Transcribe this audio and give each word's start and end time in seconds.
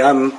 I'm 0.00 0.32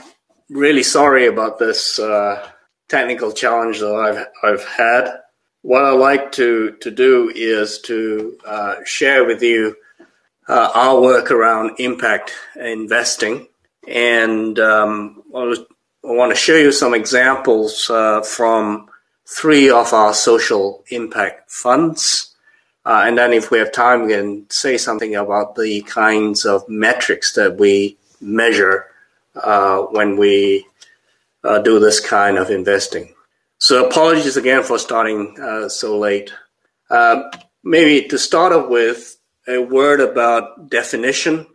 really 0.49 0.83
sorry 0.83 1.25
about 1.27 1.59
this 1.59 1.99
uh, 1.99 2.49
technical 2.87 3.33
challenge 3.33 3.79
that 3.79 3.93
I've 3.93 4.27
I've 4.41 4.65
had. 4.65 5.19
What 5.63 5.83
I 5.83 5.91
like 5.91 6.31
to 6.33 6.77
to 6.79 6.89
do 6.89 7.29
is 7.35 7.81
to 7.81 8.37
uh, 8.45 8.75
share 8.85 9.25
with 9.25 9.43
you 9.43 9.75
uh, 10.47 10.71
our 10.73 11.01
work 11.01 11.29
around 11.29 11.77
impact 11.77 12.31
investing, 12.55 13.49
and 13.85 14.57
um, 14.59 15.23
I, 15.35 15.39
I, 15.39 16.11
want 16.13 16.31
to 16.31 16.37
show 16.37 16.55
you 16.55 16.71
some 16.71 16.93
examples 16.93 17.89
uh, 17.89 18.21
from 18.21 18.87
three 19.27 19.69
of 19.69 19.91
our 19.91 20.13
social 20.13 20.85
impact 20.89 21.51
funds. 21.51 22.33
Uh, 22.85 23.03
and 23.05 23.17
then, 23.17 23.33
if 23.33 23.51
we 23.51 23.57
have 23.57 23.73
time, 23.73 24.05
we 24.05 24.13
can 24.13 24.49
say 24.49 24.77
something 24.77 25.17
about 25.17 25.55
the 25.55 25.81
kinds 25.81 26.45
of 26.45 26.63
metrics 26.69 27.33
that 27.33 27.57
we 27.57 27.97
measure 28.21 28.85
when 29.91 30.17
we 30.17 30.65
uh, 31.43 31.59
do 31.59 31.79
this 31.79 31.99
kind 31.99 32.37
of 32.37 32.49
investing. 32.49 33.13
So 33.57 33.85
apologies 33.85 34.37
again 34.37 34.63
for 34.63 34.79
starting 34.79 35.37
uh, 35.39 35.69
so 35.69 35.97
late. 35.97 36.33
Uh, 36.89 37.23
maybe 37.63 38.07
to 38.07 38.17
start 38.17 38.53
off 38.53 38.69
with 38.69 39.17
a 39.47 39.59
word 39.59 39.99
about 39.99 40.69
definition. 40.69 41.45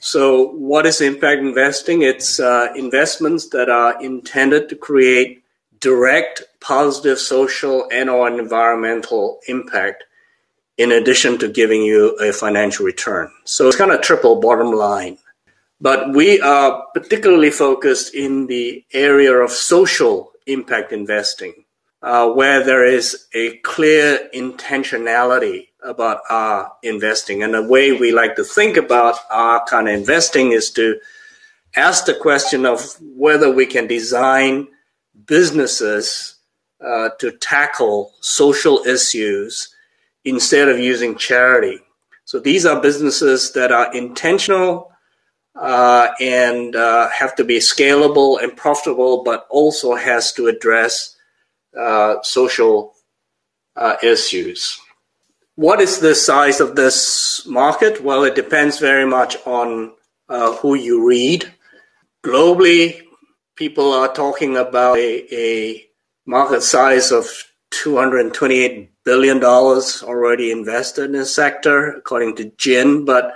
So 0.00 0.52
what 0.52 0.86
is 0.86 1.00
impact 1.00 1.40
investing? 1.40 2.02
It's 2.02 2.40
uh, 2.40 2.68
investments 2.74 3.50
that 3.50 3.68
are 3.68 4.02
intended 4.02 4.68
to 4.70 4.76
create 4.76 5.42
direct 5.78 6.42
positive 6.60 7.18
social 7.18 7.88
and 7.92 8.08
or 8.08 8.28
environmental 8.28 9.40
impact 9.48 10.04
in 10.78 10.92
addition 10.92 11.38
to 11.38 11.48
giving 11.48 11.82
you 11.82 12.16
a 12.16 12.32
financial 12.32 12.86
return. 12.86 13.30
So 13.44 13.68
it's 13.68 13.76
kind 13.76 13.90
of 13.90 14.00
triple 14.00 14.40
bottom 14.40 14.72
line. 14.72 15.18
But 15.80 16.12
we 16.12 16.40
are 16.40 16.84
particularly 16.92 17.50
focused 17.50 18.14
in 18.14 18.46
the 18.46 18.84
area 18.92 19.32
of 19.32 19.50
social 19.50 20.32
impact 20.46 20.92
investing, 20.92 21.64
uh, 22.02 22.28
where 22.30 22.62
there 22.62 22.84
is 22.84 23.26
a 23.34 23.56
clear 23.58 24.28
intentionality 24.34 25.68
about 25.82 26.20
our 26.28 26.72
investing. 26.82 27.42
And 27.42 27.54
the 27.54 27.62
way 27.62 27.92
we 27.92 28.12
like 28.12 28.36
to 28.36 28.44
think 28.44 28.76
about 28.76 29.16
our 29.30 29.64
kind 29.64 29.88
of 29.88 29.94
investing 29.94 30.52
is 30.52 30.70
to 30.72 31.00
ask 31.76 32.04
the 32.04 32.14
question 32.14 32.66
of 32.66 32.96
whether 33.00 33.50
we 33.50 33.64
can 33.64 33.86
design 33.86 34.68
businesses 35.26 36.36
uh, 36.84 37.10
to 37.18 37.32
tackle 37.32 38.12
social 38.20 38.82
issues 38.86 39.74
instead 40.24 40.68
of 40.68 40.78
using 40.78 41.16
charity. 41.16 41.78
So 42.24 42.38
these 42.38 42.66
are 42.66 42.80
businesses 42.80 43.52
that 43.52 43.72
are 43.72 43.94
intentional 43.94 44.89
and 45.60 46.74
uh, 46.74 47.08
have 47.10 47.34
to 47.36 47.44
be 47.44 47.58
scalable 47.58 48.42
and 48.42 48.56
profitable, 48.56 49.22
but 49.22 49.46
also 49.50 49.94
has 49.94 50.32
to 50.32 50.48
address 50.48 51.16
uh, 51.78 52.16
social 52.22 52.94
uh, 53.76 53.96
issues. 54.02 54.80
What 55.56 55.80
is 55.80 56.00
the 56.00 56.14
size 56.14 56.60
of 56.60 56.76
this 56.76 57.46
market? 57.46 58.02
Well, 58.02 58.24
it 58.24 58.34
depends 58.34 58.78
very 58.78 59.06
much 59.06 59.36
on 59.46 59.92
uh, 60.28 60.54
who 60.56 60.74
you 60.74 61.06
read. 61.06 61.52
Globally, 62.24 63.02
people 63.56 63.92
are 63.92 64.12
talking 64.12 64.56
about 64.56 64.96
a, 64.96 65.34
a 65.34 65.86
market 66.24 66.62
size 66.62 67.12
of 67.12 67.26
$228 67.72 68.88
billion 69.04 69.42
already 69.44 70.50
invested 70.50 71.04
in 71.04 71.12
the 71.12 71.26
sector, 71.26 71.92
according 71.92 72.36
to 72.36 72.44
GIIN, 72.44 73.04
but 73.04 73.34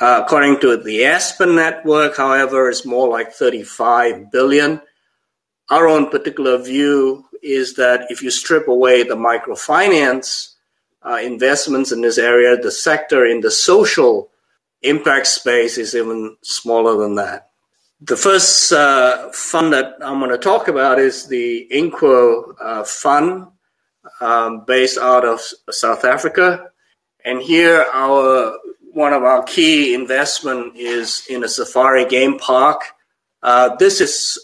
according 0.00 0.60
to 0.60 0.76
the 0.76 1.04
Aspen 1.04 1.54
network, 1.54 2.16
however, 2.16 2.68
it's 2.68 2.84
more 2.84 3.08
like 3.08 3.32
35 3.32 4.30
billion. 4.30 4.80
Our 5.70 5.88
own 5.88 6.10
particular 6.10 6.58
view 6.58 7.26
is 7.42 7.74
that 7.74 8.06
if 8.10 8.22
you 8.22 8.30
strip 8.30 8.68
away 8.68 9.02
the 9.02 9.16
microfinance 9.16 10.54
uh, 11.02 11.18
investments 11.22 11.92
in 11.92 12.00
this 12.00 12.18
area, 12.18 12.56
the 12.56 12.70
sector 12.70 13.24
in 13.24 13.40
the 13.40 13.50
social 13.50 14.30
impact 14.82 15.26
space 15.26 15.78
is 15.78 15.94
even 15.94 16.36
smaller 16.42 16.96
than 16.96 17.16
that. 17.16 17.50
The 18.00 18.16
first 18.16 18.72
uh, 18.72 19.30
fund 19.32 19.72
that 19.72 19.96
I'm 20.00 20.20
going 20.20 20.30
to 20.30 20.38
talk 20.38 20.68
about 20.68 20.98
is 20.98 21.26
the 21.26 21.66
Inquo 21.72 22.54
uh, 22.60 22.84
fund 22.84 23.48
um, 24.20 24.64
based 24.66 24.98
out 24.98 25.24
of 25.24 25.40
South 25.70 26.04
Africa. 26.04 26.70
And 27.24 27.42
here 27.42 27.84
our 27.92 28.56
one 28.98 29.12
of 29.12 29.22
our 29.22 29.44
key 29.44 29.94
investment 29.94 30.76
is 30.76 31.22
in 31.30 31.44
a 31.44 31.48
safari 31.48 32.04
game 32.04 32.36
park. 32.36 32.82
Uh, 33.40 33.76
this 33.76 34.00
is 34.00 34.36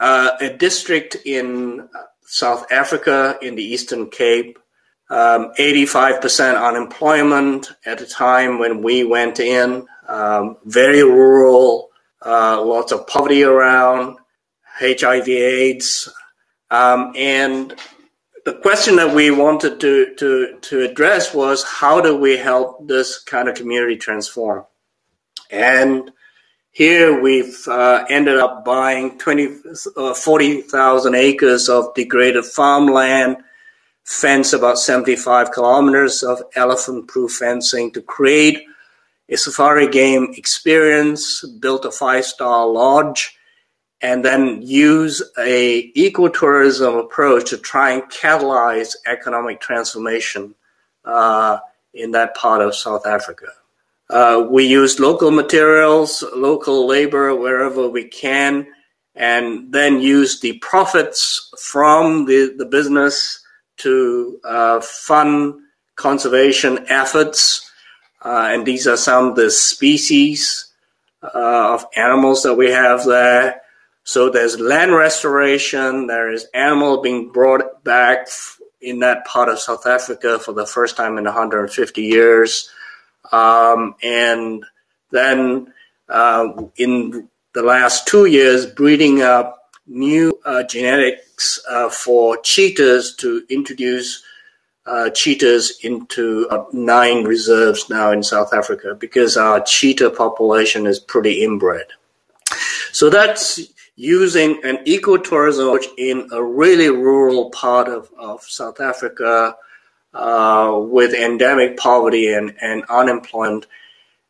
uh, 0.00 0.32
a 0.40 0.50
district 0.50 1.16
in 1.24 1.88
South 2.24 2.72
Africa 2.72 3.38
in 3.40 3.54
the 3.54 3.62
Eastern 3.62 4.10
Cape. 4.10 4.58
Um, 5.08 5.52
85% 5.56 6.60
unemployment 6.60 7.70
at 7.86 7.98
the 7.98 8.06
time 8.06 8.58
when 8.58 8.82
we 8.82 9.04
went 9.04 9.38
in. 9.38 9.86
Um, 10.08 10.56
very 10.64 11.04
rural, 11.04 11.90
uh, 12.24 12.60
lots 12.60 12.90
of 12.90 13.06
poverty 13.06 13.44
around, 13.44 14.18
HIV/AIDS, 14.80 16.08
um, 16.72 17.12
and 17.14 17.72
the 18.46 18.54
question 18.54 18.94
that 18.94 19.12
we 19.12 19.32
wanted 19.32 19.80
to, 19.80 20.14
to, 20.14 20.56
to 20.60 20.82
address 20.88 21.34
was 21.34 21.64
how 21.64 22.00
do 22.00 22.16
we 22.16 22.36
help 22.36 22.86
this 22.86 23.18
kind 23.18 23.48
of 23.48 23.56
community 23.56 23.96
transform? 23.96 24.64
And 25.50 26.12
here 26.70 27.20
we've 27.20 27.66
uh, 27.66 28.06
ended 28.08 28.38
up 28.38 28.64
buying 28.64 29.18
20, 29.18 29.48
uh, 29.96 30.14
40,000 30.14 31.14
acres 31.16 31.68
of 31.68 31.92
degraded 31.96 32.44
farmland, 32.44 33.38
fence 34.04 34.52
about 34.52 34.78
75 34.78 35.50
kilometers 35.50 36.22
of 36.22 36.40
elephant 36.54 37.08
proof 37.08 37.32
fencing 37.32 37.90
to 37.94 38.00
create 38.00 38.62
a 39.28 39.36
safari 39.36 39.88
game 39.88 40.32
experience, 40.36 41.44
built 41.58 41.84
a 41.84 41.90
five 41.90 42.24
star 42.24 42.68
lodge 42.68 43.36
and 44.02 44.24
then 44.24 44.60
use 44.62 45.22
a 45.38 45.92
ecotourism 45.92 47.00
approach 47.00 47.50
to 47.50 47.58
try 47.58 47.92
and 47.92 48.02
catalyze 48.04 48.94
economic 49.06 49.60
transformation 49.60 50.54
uh, 51.04 51.58
in 51.94 52.10
that 52.10 52.34
part 52.34 52.60
of 52.60 52.74
South 52.74 53.06
Africa. 53.06 53.48
Uh, 54.08 54.46
we 54.48 54.64
use 54.64 55.00
local 55.00 55.30
materials, 55.30 56.22
local 56.34 56.86
labor 56.86 57.34
wherever 57.34 57.88
we 57.88 58.04
can, 58.04 58.66
and 59.14 59.72
then 59.72 59.98
use 59.98 60.40
the 60.40 60.58
profits 60.58 61.50
from 61.58 62.26
the, 62.26 62.54
the 62.56 62.66
business 62.66 63.42
to 63.78 64.38
uh, 64.44 64.80
fund 64.80 65.54
conservation 65.96 66.84
efforts. 66.88 67.68
Uh, 68.22 68.50
and 68.52 68.66
these 68.66 68.86
are 68.86 68.96
some 68.96 69.28
of 69.28 69.36
the 69.36 69.50
species 69.50 70.72
uh, 71.22 71.74
of 71.74 71.86
animals 71.96 72.42
that 72.42 72.54
we 72.54 72.70
have 72.70 73.04
there. 73.06 73.62
So 74.06 74.30
there's 74.30 74.60
land 74.60 74.94
restoration, 74.94 76.06
there 76.06 76.30
is 76.30 76.46
animal 76.54 77.02
being 77.02 77.32
brought 77.32 77.82
back 77.82 78.28
in 78.80 79.00
that 79.00 79.26
part 79.26 79.48
of 79.48 79.58
South 79.58 79.84
Africa 79.84 80.38
for 80.38 80.52
the 80.52 80.64
first 80.64 80.96
time 80.96 81.18
in 81.18 81.24
150 81.24 82.02
years. 82.02 82.70
Um, 83.32 83.96
and 84.04 84.64
then 85.10 85.74
uh, 86.08 86.52
in 86.76 87.28
the 87.52 87.64
last 87.64 88.06
two 88.06 88.26
years, 88.26 88.64
breeding 88.64 89.22
up 89.22 89.72
new 89.88 90.38
uh, 90.44 90.62
genetics 90.62 91.60
uh, 91.68 91.88
for 91.90 92.36
cheetahs 92.36 93.12
to 93.16 93.44
introduce 93.50 94.22
uh, 94.86 95.10
cheetahs 95.10 95.80
into 95.82 96.46
uh, 96.48 96.64
nine 96.72 97.24
reserves 97.24 97.90
now 97.90 98.12
in 98.12 98.22
South 98.22 98.54
Africa 98.54 98.94
because 98.94 99.36
our 99.36 99.58
cheetah 99.58 100.10
population 100.10 100.86
is 100.86 101.00
pretty 101.00 101.42
inbred. 101.42 101.86
So 102.92 103.10
that's 103.10 103.74
using 103.96 104.62
an 104.64 104.76
ecotourism 104.84 105.68
approach 105.68 105.86
in 105.96 106.28
a 106.32 106.42
really 106.42 106.90
rural 106.90 107.50
part 107.50 107.88
of, 107.88 108.10
of 108.18 108.42
South 108.42 108.80
Africa 108.80 109.56
uh, 110.14 110.78
with 110.78 111.14
endemic 111.14 111.76
poverty 111.76 112.32
and, 112.32 112.54
and 112.60 112.84
unemployment 112.90 113.66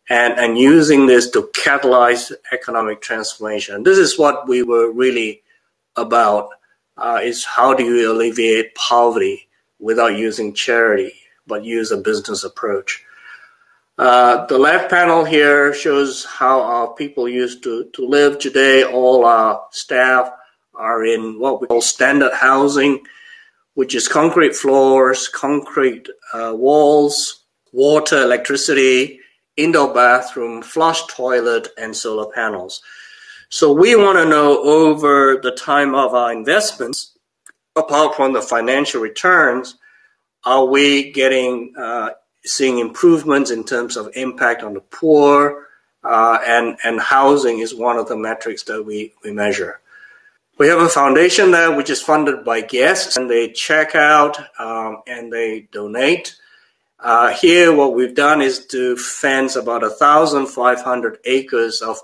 and, 0.08 0.34
and 0.38 0.56
using 0.58 1.06
this 1.06 1.30
to 1.30 1.50
catalyze 1.54 2.32
economic 2.52 3.00
transformation. 3.00 3.82
This 3.82 3.98
is 3.98 4.18
what 4.18 4.48
we 4.48 4.62
were 4.62 4.92
really 4.92 5.42
about, 5.96 6.50
uh, 6.96 7.20
is 7.22 7.44
how 7.44 7.74
do 7.74 7.84
you 7.84 8.12
alleviate 8.12 8.74
poverty 8.76 9.48
without 9.80 10.16
using 10.16 10.54
charity, 10.54 11.12
but 11.46 11.64
use 11.64 11.90
a 11.90 11.96
business 11.96 12.44
approach. 12.44 13.02
Uh, 13.98 14.44
the 14.46 14.58
left 14.58 14.90
panel 14.90 15.24
here 15.24 15.72
shows 15.72 16.24
how 16.24 16.60
our 16.60 16.92
people 16.94 17.28
used 17.28 17.62
to, 17.62 17.88
to 17.94 18.06
live 18.06 18.38
today. 18.38 18.84
All 18.84 19.24
our 19.24 19.64
staff 19.70 20.30
are 20.74 21.04
in 21.04 21.38
what 21.38 21.60
we 21.60 21.66
call 21.66 21.80
standard 21.80 22.34
housing, 22.34 23.00
which 23.72 23.94
is 23.94 24.06
concrete 24.06 24.54
floors, 24.54 25.28
concrete 25.28 26.08
uh, 26.34 26.52
walls, 26.54 27.44
water, 27.72 28.22
electricity, 28.22 29.20
indoor 29.56 29.94
bathroom, 29.94 30.60
flush 30.60 31.06
toilet, 31.06 31.68
and 31.78 31.96
solar 31.96 32.30
panels. 32.32 32.82
So 33.48 33.72
we 33.72 33.96
want 33.96 34.18
to 34.18 34.28
know 34.28 34.62
over 34.62 35.40
the 35.42 35.52
time 35.52 35.94
of 35.94 36.14
our 36.14 36.32
investments, 36.32 37.16
apart 37.76 38.14
from 38.14 38.34
the 38.34 38.42
financial 38.42 39.00
returns, 39.00 39.78
are 40.44 40.66
we 40.66 41.12
getting 41.12 41.72
uh, 41.78 42.10
seeing 42.46 42.78
improvements 42.78 43.50
in 43.50 43.64
terms 43.64 43.96
of 43.96 44.10
impact 44.14 44.62
on 44.62 44.74
the 44.74 44.80
poor, 44.80 45.66
uh, 46.02 46.38
and 46.46 46.78
and 46.84 47.00
housing 47.00 47.58
is 47.58 47.74
one 47.74 47.96
of 47.96 48.08
the 48.08 48.16
metrics 48.16 48.62
that 48.64 48.82
we 48.82 49.12
we 49.22 49.32
measure. 49.32 49.80
We 50.58 50.68
have 50.68 50.80
a 50.80 50.88
foundation 50.88 51.50
there 51.50 51.76
which 51.76 51.90
is 51.90 52.00
funded 52.00 52.44
by 52.44 52.62
guests, 52.62 53.16
and 53.16 53.28
they 53.28 53.50
check 53.50 53.94
out 53.94 54.38
um, 54.58 55.02
and 55.06 55.30
they 55.30 55.68
donate. 55.72 56.36
Uh, 56.98 57.30
here, 57.34 57.74
what 57.74 57.94
we've 57.94 58.14
done 58.14 58.40
is 58.40 58.66
to 58.66 58.96
fence 58.96 59.54
about 59.54 59.82
1,500 59.82 61.18
acres 61.24 61.82
of 61.82 61.98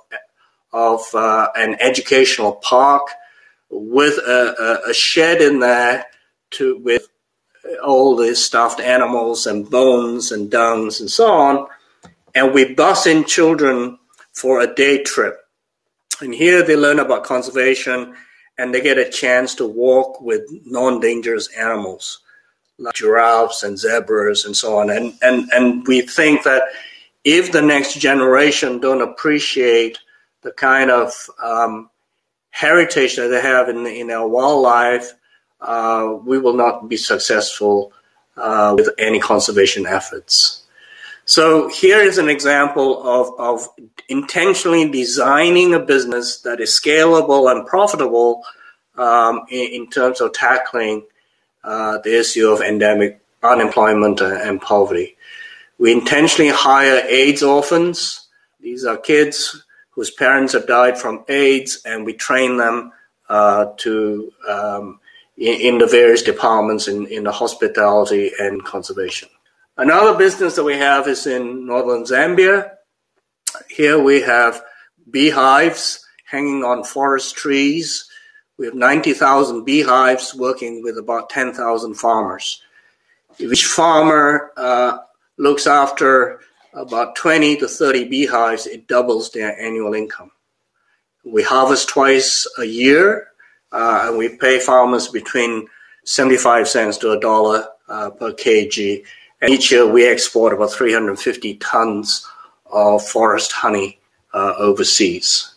of 0.72 1.02
uh, 1.14 1.48
an 1.56 1.76
educational 1.80 2.52
park 2.52 3.08
with 3.70 4.18
a, 4.18 4.80
a, 4.86 4.94
shed 4.94 5.40
in 5.40 5.60
there 5.60 6.06
to 6.50 6.78
with 6.78 7.01
all 7.84 8.16
the 8.16 8.34
stuffed 8.34 8.80
animals 8.80 9.46
and 9.46 9.68
bones 9.70 10.32
and 10.32 10.50
dungs 10.50 11.00
and 11.00 11.10
so 11.10 11.32
on. 11.32 11.66
And 12.34 12.52
we 12.54 12.74
bus 12.74 13.06
in 13.06 13.24
children 13.24 13.98
for 14.32 14.60
a 14.60 14.72
day 14.72 15.02
trip. 15.02 15.38
And 16.20 16.34
here 16.34 16.62
they 16.62 16.76
learn 16.76 16.98
about 16.98 17.24
conservation 17.24 18.14
and 18.58 18.74
they 18.74 18.80
get 18.80 18.98
a 18.98 19.08
chance 19.08 19.54
to 19.56 19.66
walk 19.66 20.20
with 20.20 20.42
non 20.64 21.00
dangerous 21.00 21.48
animals 21.56 22.20
like 22.78 22.94
giraffes 22.94 23.62
and 23.62 23.78
zebras 23.78 24.44
and 24.44 24.56
so 24.56 24.78
on. 24.78 24.90
And, 24.90 25.14
and, 25.22 25.48
and 25.52 25.86
we 25.86 26.02
think 26.02 26.42
that 26.44 26.62
if 27.24 27.52
the 27.52 27.62
next 27.62 27.98
generation 27.98 28.80
don't 28.80 29.02
appreciate 29.02 29.98
the 30.42 30.52
kind 30.52 30.90
of 30.90 31.12
um, 31.42 31.90
heritage 32.50 33.16
that 33.16 33.28
they 33.28 33.40
have 33.40 33.68
in, 33.68 33.86
in 33.86 34.10
our 34.10 34.26
wildlife, 34.26 35.12
uh, 35.62 36.16
we 36.24 36.38
will 36.38 36.54
not 36.54 36.88
be 36.88 36.96
successful 36.96 37.92
uh, 38.36 38.74
with 38.76 38.90
any 38.98 39.20
conservation 39.20 39.86
efforts. 39.86 40.62
So 41.24 41.68
here 41.68 42.00
is 42.00 42.18
an 42.18 42.28
example 42.28 43.02
of, 43.06 43.38
of 43.38 43.68
intentionally 44.08 44.90
designing 44.90 45.72
a 45.72 45.78
business 45.78 46.40
that 46.40 46.60
is 46.60 46.70
scalable 46.70 47.50
and 47.50 47.66
profitable 47.66 48.42
um, 48.96 49.42
in, 49.48 49.72
in, 49.72 49.90
terms 49.90 50.20
of 50.20 50.32
tackling 50.32 51.04
uh, 51.62 51.98
the 51.98 52.18
issue 52.18 52.48
of 52.48 52.60
endemic 52.60 53.20
unemployment 53.42 54.20
and 54.20 54.60
poverty. 54.60 55.16
We 55.78 55.92
intentionally 55.92 56.50
hire 56.50 57.02
AIDS 57.06 57.42
orphans. 57.42 58.28
These 58.60 58.84
are 58.84 58.96
kids 58.96 59.64
whose 59.90 60.10
parents 60.10 60.52
have 60.54 60.66
died 60.66 60.98
from 60.98 61.24
AIDS, 61.28 61.82
and 61.84 62.04
we 62.04 62.14
train 62.14 62.56
them 62.56 62.92
uh, 63.28 63.66
to 63.78 64.32
um, 64.48 65.00
in, 65.42 65.78
the 65.78 65.86
various 65.86 66.22
departments 66.22 66.86
in, 66.86 67.06
in 67.08 67.24
the 67.24 67.32
hospitality 67.32 68.30
and 68.38 68.64
conservation. 68.64 69.28
Another 69.76 70.16
business 70.16 70.54
that 70.56 70.64
we 70.64 70.76
have 70.76 71.08
is 71.08 71.26
in 71.26 71.66
northern 71.66 72.04
Zambia. 72.04 72.70
Here 73.68 73.98
we 73.98 74.20
have 74.22 74.62
beehives 75.10 76.06
hanging 76.24 76.62
on 76.62 76.84
forest 76.84 77.34
trees. 77.34 78.08
We 78.56 78.66
have 78.66 78.74
90,000 78.74 79.64
beehives 79.64 80.34
working 80.34 80.82
with 80.82 80.96
about 80.96 81.30
10,000 81.30 81.94
farmers. 81.94 82.62
Each 83.38 83.64
farmer 83.64 84.52
uh, 84.56 84.98
looks 85.38 85.66
after 85.66 86.40
about 86.74 87.16
20 87.16 87.56
to 87.56 87.68
30 87.68 88.04
beehives, 88.04 88.66
it 88.66 88.86
doubles 88.86 89.30
their 89.30 89.58
annual 89.60 89.94
income. 89.94 90.30
We 91.24 91.42
harvest 91.42 91.88
twice 91.88 92.46
a 92.58 92.64
year 92.64 93.28
uh, 93.72 94.04
and 94.06 94.18
we 94.18 94.28
pay 94.28 94.58
farmers 94.58 95.08
between 95.08 95.66
75 96.04 96.68
cents 96.68 96.98
to 96.98 97.12
a 97.12 97.20
dollar 97.20 97.66
uh, 97.88 98.10
per 98.10 98.32
kg. 98.32 99.04
And 99.40 99.50
each 99.50 99.72
year 99.72 99.86
we 99.86 100.06
export 100.06 100.52
about 100.52 100.72
350 100.72 101.54
tons 101.56 102.28
of 102.66 103.04
forest 103.06 103.52
honey 103.52 103.98
uh, 104.32 104.54
overseas. 104.58 105.54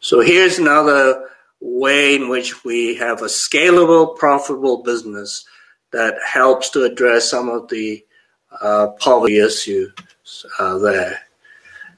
So 0.00 0.20
here's 0.20 0.58
another 0.58 1.28
way 1.60 2.14
in 2.14 2.28
which 2.28 2.64
we 2.64 2.96
have 2.96 3.22
a 3.22 3.26
scalable, 3.26 4.16
profitable 4.16 4.82
business 4.82 5.46
that 5.92 6.14
helps 6.26 6.70
to 6.70 6.84
address 6.84 7.30
some 7.30 7.48
of 7.48 7.68
the 7.68 8.04
uh, 8.60 8.88
poverty 8.98 9.38
issues 9.38 9.92
uh, 10.58 10.78
there. 10.78 11.20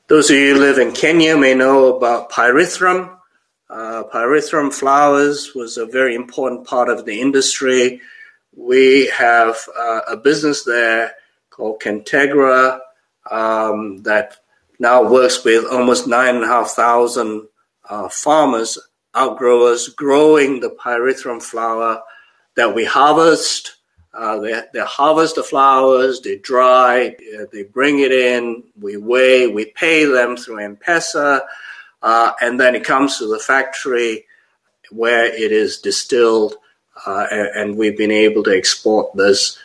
Those 0.09 0.31
of 0.31 0.37
you 0.37 0.55
who 0.55 0.61
live 0.61 0.79
in 0.79 0.93
Kenya 0.93 1.37
may 1.37 1.55
know 1.55 1.97
about 1.97 2.31
pyrethrum. 2.31 3.16
Uh, 3.69 4.05
pyrethrum 4.13 4.73
flowers 4.73 5.53
was 5.55 5.77
a 5.77 5.87
very 5.87 6.15
important 6.15 6.67
part 6.67 6.89
of 6.89 7.05
the 7.05 7.21
industry. 7.21 8.01
We 8.55 9.09
have 9.09 9.57
uh, 9.77 10.01
a 10.09 10.17
business 10.17 10.63
there 10.65 11.15
called 11.51 11.81
Kentegra 11.81 12.81
um, 13.31 14.03
that 14.03 14.37
now 14.79 15.03
works 15.03 15.45
with 15.45 15.65
almost 15.67 16.07
nine 16.07 16.37
and 16.37 16.45
a 16.45 16.49
half 16.49 16.71
thousand 16.71 17.49
uh, 17.89 18.09
farmers, 18.09 18.79
outgrowers, 19.15 19.89
growing 19.89 20.61
the 20.61 20.71
pyrethrum 20.71 21.43
flower 21.43 22.03
that 22.55 22.75
we 22.75 22.85
harvest. 22.85 23.77
Uh, 24.15 24.39
they, 24.39 24.63
they 24.73 24.81
harvest 24.81 25.35
the 25.35 25.43
flowers, 25.43 26.21
they 26.21 26.37
dry, 26.39 27.15
uh, 27.39 27.45
they 27.53 27.65
bring 27.65 27.99
it 27.99 28.13
in, 28.13 28.63
we 28.81 28.97
weigh, 28.97 29.47
we 29.47 29.67
pay 29.67 30.05
them 30.05 30.37
through 30.37 30.59
M-Pesa. 30.59 31.43
Uh, 32.07 32.33
and 32.41 32.61
then 32.61 32.77
it 32.77 32.85
comes 32.85 33.19
to 33.19 33.27
the 33.27 33.39
factory 33.41 34.25
where 34.93 35.25
it 35.25 35.51
is 35.51 35.79
distilled, 35.79 36.55
uh, 37.05 37.27
and, 37.33 37.77
we've 37.77 37.99
been 37.99 38.13
able 38.13 38.45
to 38.45 38.57
export 38.57 39.13
this 39.17 39.59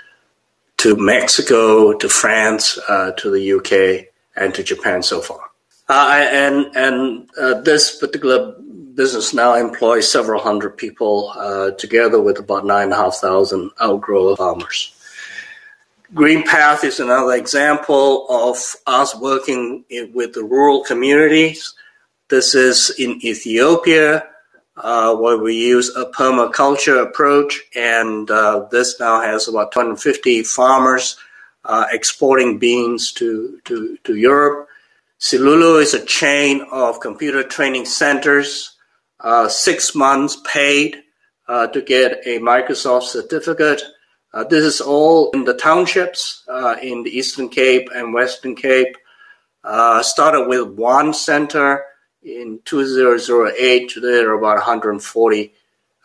to 0.78 0.96
Mexico, 0.96 1.94
to 1.94 2.10
France, 2.10 2.80
uh, 2.90 3.12
to 3.12 3.30
the 3.30 3.54
UK, 3.54 4.08
and 4.36 4.56
to 4.56 4.64
Japan 4.64 5.04
so 5.04 5.22
far. 5.22 5.52
Uh, 5.88 6.28
and 6.32 6.76
and 6.76 7.30
uh, 7.40 7.62
this 7.62 7.98
particular 8.00 8.56
business 8.96 9.36
now 9.36 9.54
employs 9.54 10.12
several 10.12 10.42
hundred 10.42 10.76
people, 10.78 11.32
uh, 11.38 11.70
together 11.72 12.20
with 12.20 12.40
about 12.40 12.66
nine 12.66 12.86
and 12.86 12.94
a 12.94 12.96
half 12.96 13.18
thousand 13.18 13.70
outgrower 13.80 14.36
farmers. 14.36 14.96
Green 16.16 16.42
Path 16.42 16.84
is 16.84 17.00
another 17.00 17.34
example 17.34 18.26
of 18.30 18.58
us 18.88 19.16
working 19.16 19.86
in, 19.92 20.12
with 20.12 20.34
the 20.34 20.44
rural 20.44 20.84
communities 20.84 21.76
this 22.32 22.56
is 22.56 22.90
in 22.98 23.24
Ethiopia, 23.24 24.26
uh, 24.78 25.16
where 25.16 25.38
we 25.38 25.54
use 25.54 25.96
a 25.96 26.06
permaculture 26.06 27.04
approach, 27.04 27.62
and 27.76 28.32
uh, 28.32 28.66
this 28.72 29.00
now 29.00 29.22
has 29.22 29.48
about 29.48 29.72
250 29.74 30.42
farmers 30.44 31.18
uh, 31.66 31.86
exporting 31.92 32.58
beans 32.58 33.12
to, 33.12 33.60
to, 33.66 33.98
to 34.06 34.16
Europe. 34.16 34.68
Silulo 35.20 35.80
is 35.80 35.94
a 35.94 36.04
chain 36.06 36.66
of 36.72 37.02
computer 37.02 37.44
training 37.44 37.86
centers, 37.86 38.78
uh, 39.20 39.48
six 39.48 39.94
months 39.94 40.38
paid 40.48 41.04
uh, 41.48 41.68
to 41.68 41.82
get 41.82 42.26
a 42.26 42.40
Microsoft 42.40 43.04
certificate. 43.04 43.84
Uh, 44.34 44.46
this 44.46 44.64
is 44.64 44.80
all 44.80 45.30
in 45.32 45.44
the 45.44 45.54
townships 45.54 46.44
in 46.82 47.04
the 47.04 47.12
Eastern 47.12 47.50
Cape 47.50 47.90
and 47.94 48.14
Western 48.14 48.56
Cape. 48.56 48.96
started 50.02 50.48
with 50.48 50.70
one 50.70 51.14
center 51.14 51.86
in 52.24 52.60
2008, 52.66 53.90
today 53.90 54.08
there 54.08 54.30
are 54.30 54.38
about 54.38 54.58
140, 54.58 55.54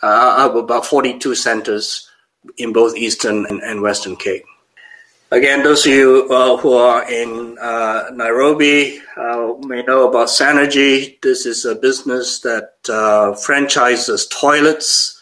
uh, 0.03 0.51
about 0.55 0.87
42 0.87 1.35
centers 1.35 2.11
in 2.57 2.73
both 2.73 2.97
Eastern 2.97 3.45
and, 3.47 3.63
and 3.63 3.83
Western 3.83 4.17
Cape. 4.17 4.45
Again, 5.31 5.65
those 5.65 5.85
of 5.85 5.93
you 5.93 6.29
uh, 6.31 6.57
who 6.57 6.75
are 6.75 7.11
in 7.11 7.59
uh, 7.61 8.11
Nairobi 8.15 9.01
uh, 9.17 9.55
may 9.63 9.83
know 9.83 10.09
about 10.09 10.29
Sanergy. 10.29 11.21
This 11.21 11.47
is 11.47 11.65
a 11.65 11.75
business 11.75 12.41
that 12.41 12.75
uh, 12.89 13.35
franchises 13.35 14.29
toilets, 14.29 15.21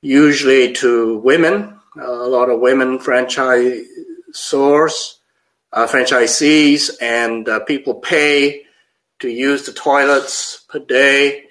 usually 0.00 0.72
to 0.74 1.18
women. 1.18 1.78
a 2.00 2.08
lot 2.08 2.50
of 2.50 2.60
women 2.60 2.98
franchise 2.98 3.84
stores. 4.32 5.18
uh, 5.72 5.86
franchisees 5.86 6.90
and 7.00 7.48
people 7.66 7.94
pay 7.94 8.62
to 9.22 9.30
use 9.30 9.64
the 9.64 9.72
toilets 9.72 10.64
per 10.68 10.80
day. 10.80 11.44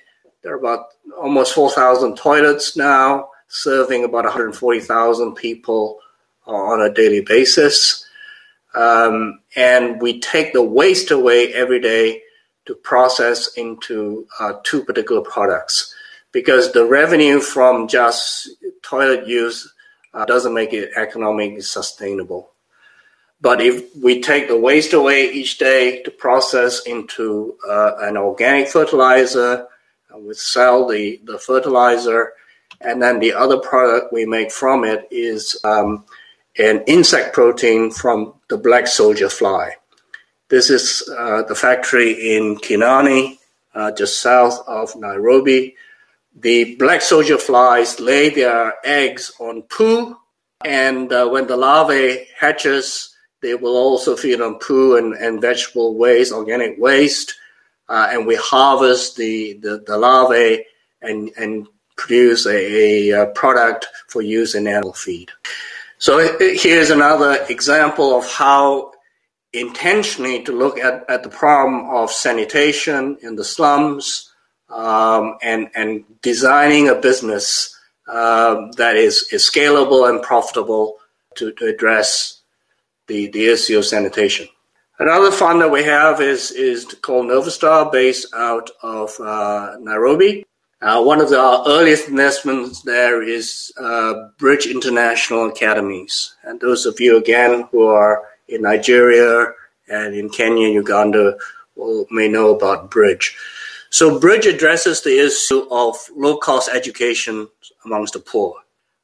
There 0.44 0.54
are 0.54 0.60
about 0.60 0.88
almost 1.18 1.54
4,000 1.54 2.18
toilets 2.18 2.76
now, 2.76 3.30
serving 3.48 4.04
about 4.04 4.26
140,000 4.26 5.36
people 5.36 6.00
on 6.46 6.82
a 6.82 6.94
daily 6.94 7.22
basis. 7.22 8.06
Um, 8.76 9.40
and 9.56 10.02
we 10.02 10.20
take 10.20 10.52
the 10.52 10.62
waste 10.62 11.12
away 11.12 11.54
every 11.54 11.80
day 11.80 12.22
to 12.66 12.76
process 12.76 13.54
into 13.56 14.28
uh, 14.40 14.54
two 14.64 14.84
particular 14.84 15.22
products 15.22 15.96
because 16.34 16.74
the 16.74 16.86
revenue 16.86 17.40
from 17.40 17.88
just 17.88 18.50
toilet 18.82 19.28
use 19.28 19.74
uh, 20.14 20.26
doesn't 20.26 20.54
make 20.54 20.74
it 20.74 20.92
economically 20.98 21.62
sustainable. 21.62 22.51
But 23.42 23.60
if 23.60 23.96
we 23.96 24.22
take 24.22 24.48
the 24.48 24.60
waste 24.60 24.94
away 24.94 25.32
each 25.32 25.58
day 25.58 26.04
to 26.04 26.12
process 26.12 26.86
into 26.86 27.58
uh, 27.68 27.94
an 28.00 28.16
organic 28.16 28.68
fertilizer, 28.68 29.68
uh, 30.14 30.18
we 30.20 30.36
sell 30.36 30.88
the, 30.88 31.20
the 31.24 31.40
fertilizer, 31.40 32.34
and 32.80 33.02
then 33.02 33.20
the 33.20 33.34
other 33.34 33.58
product 33.58 34.14
we 34.14 34.26
make 34.26 34.52
from 34.52 34.84
it 34.84 35.08
is 35.10 35.60
um, 35.64 36.06
an 36.58 36.84
insect 36.86 37.34
protein 37.34 37.90
from 37.90 38.34
the 38.50 38.58
black 38.58 38.86
soldier 38.86 39.30
fly. 39.30 39.72
This 40.50 40.70
is 40.70 41.10
uh, 41.18 41.44
the 41.44 41.56
factory 41.56 42.36
in 42.36 42.58
Kinanie, 42.58 43.40
uh, 43.74 43.92
just 43.92 44.22
south 44.22 44.60
of 44.68 44.96
Nairobi. 44.96 45.76
The 46.36 46.76
black 46.76 47.02
soldier 47.02 47.38
flies 47.38 48.00
lay 48.00 48.30
their 48.30 48.74
eggs 48.84 49.32
on 49.40 49.64
poo, 49.64 50.18
and 50.64 51.12
uh, 51.12 51.28
when 51.30 51.48
the 51.48 51.58
larvae 51.58 52.28
hatches, 52.38 53.11
they 53.42 53.56
will 53.56 53.76
also 53.76 54.16
feed 54.16 54.40
on 54.40 54.60
poo 54.60 54.98
and, 54.98 55.14
and 55.14 55.42
vegetable 55.42 55.96
waste, 55.96 56.32
organic 56.32 56.80
waste, 56.80 57.36
uh, 57.90 58.08
and 58.12 58.26
we 58.26 58.36
harvest 58.36 59.18
the, 59.18 59.54
the, 59.62 59.84
the 59.86 59.98
larvae 59.98 60.64
and, 61.02 61.32
and 61.38 61.68
produce 61.98 62.46
a, 62.46 63.10
a, 63.10 63.26
product 63.28 63.88
for 64.08 64.22
use 64.22 64.56
in 64.56 64.68
animal 64.68 64.94
feed. 64.94 65.30
So 65.98 66.38
here's 66.40 66.90
another 66.90 67.46
example 67.50 68.18
of 68.18 68.32
how 68.32 68.94
intentionally 69.54 70.42
to 70.44 70.52
look 70.52 70.80
at, 70.80 71.08
at 71.10 71.24
the 71.24 71.30
problem 71.30 71.90
of 71.90 72.12
sanitation 72.12 73.18
in 73.22 73.36
the 73.36 73.44
slums 73.44 74.32
um, 74.70 75.38
and, 75.44 75.70
and 75.76 76.06
designing 76.22 76.90
a 76.90 76.96
business 76.96 77.78
uh, 78.08 78.68
that 78.78 78.96
is, 78.96 79.28
is 79.32 79.48
scalable 79.48 80.10
and 80.10 80.24
profitable 80.24 80.98
to, 81.36 81.52
to 81.54 81.66
address 81.66 82.41
the, 83.08 83.28
the 83.28 83.48
issue 83.48 83.78
of 83.78 83.86
sanitation. 83.86 84.48
Another 85.00 85.32
fund 85.32 85.62
that 85.62 85.72
we 85.72 85.84
have 85.84 86.22
is, 86.22 86.52
is 86.52 86.86
called 87.02 87.26
Novastar, 87.26 87.92
based 87.92 88.34
out 88.36 88.70
of 88.84 89.20
uh, 89.20 89.78
Nairobi. 89.80 90.46
Uh, 90.82 91.02
one 91.04 91.20
of 91.20 91.30
the 91.30 91.64
earliest 91.68 92.08
investments 92.08 92.82
there 92.84 93.22
is 93.22 93.72
uh, 93.80 94.30
Bridge 94.38 94.68
International 94.68 95.50
Academies. 95.50 96.36
And 96.44 96.60
those 96.60 96.86
of 96.86 97.00
you, 97.00 97.18
again, 97.18 97.68
who 97.72 97.88
are 97.88 98.24
in 98.48 98.62
Nigeria 98.62 99.54
and 99.90 100.14
in 100.14 100.30
Kenya, 100.30 100.68
and 100.68 100.74
Uganda, 100.76 101.38
will, 101.76 102.06
may 102.12 102.28
know 102.28 102.56
about 102.56 102.92
Bridge. 102.92 103.36
So 103.90 104.20
Bridge 104.20 104.46
addresses 104.46 105.02
the 105.02 105.26
issue 105.26 105.68
of 105.72 105.96
low-cost 106.16 106.70
education 106.70 107.48
amongst 107.86 108.14
the 108.14 108.20
poor. 108.20 108.56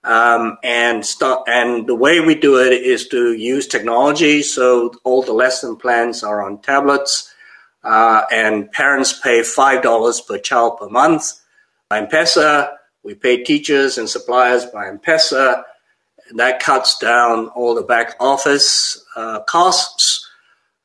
Um, 0.08 0.58
and 0.64 1.04
and 1.48 1.86
the 1.86 1.94
way 1.96 2.22
we 2.22 2.34
do 2.34 2.56
it 2.62 2.72
is 2.72 3.10
to 3.10 3.34
use 3.34 3.68
technology. 3.68 4.42
So 4.42 4.94
all 5.04 5.22
the 5.22 5.34
lesson 5.34 5.76
plans 5.76 6.24
are 6.24 6.42
on 6.42 6.62
tablets, 6.62 7.30
uh, 7.84 8.22
and 8.32 8.72
parents 8.72 9.20
pay 9.20 9.44
five 9.44 9.84
dollars 9.84 10.22
per 10.22 10.38
child 10.38 10.78
per 10.78 10.88
month. 10.88 11.34
By 11.90 11.98
M-Pesa, 12.00 12.72
we 13.04 13.16
pay 13.16 13.44
teachers 13.44 13.98
and 13.98 14.10
suppliers 14.10 14.66
by 14.66 14.88
M-Pesa. 14.88 15.64
That 16.36 16.62
cuts 16.62 16.98
down 17.00 17.50
all 17.50 17.76
the 17.76 17.84
back 17.84 18.16
office 18.22 19.04
uh, 19.18 19.42
costs. 19.42 20.26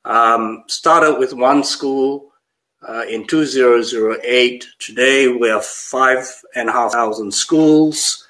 Um, 0.05 0.65
started 0.67 1.21
with 1.21 1.33
one 1.33 1.63
school 1.63 2.33
uh, 2.89 3.05
in 3.09 3.29
2008. 3.29 4.67
Today 4.81 5.29
we 5.29 5.47
have 5.47 5.65
five 5.65 6.29
and 6.57 6.69
a 6.69 6.73
half 6.73 6.91
thousand 6.91 7.33
schools 7.33 8.27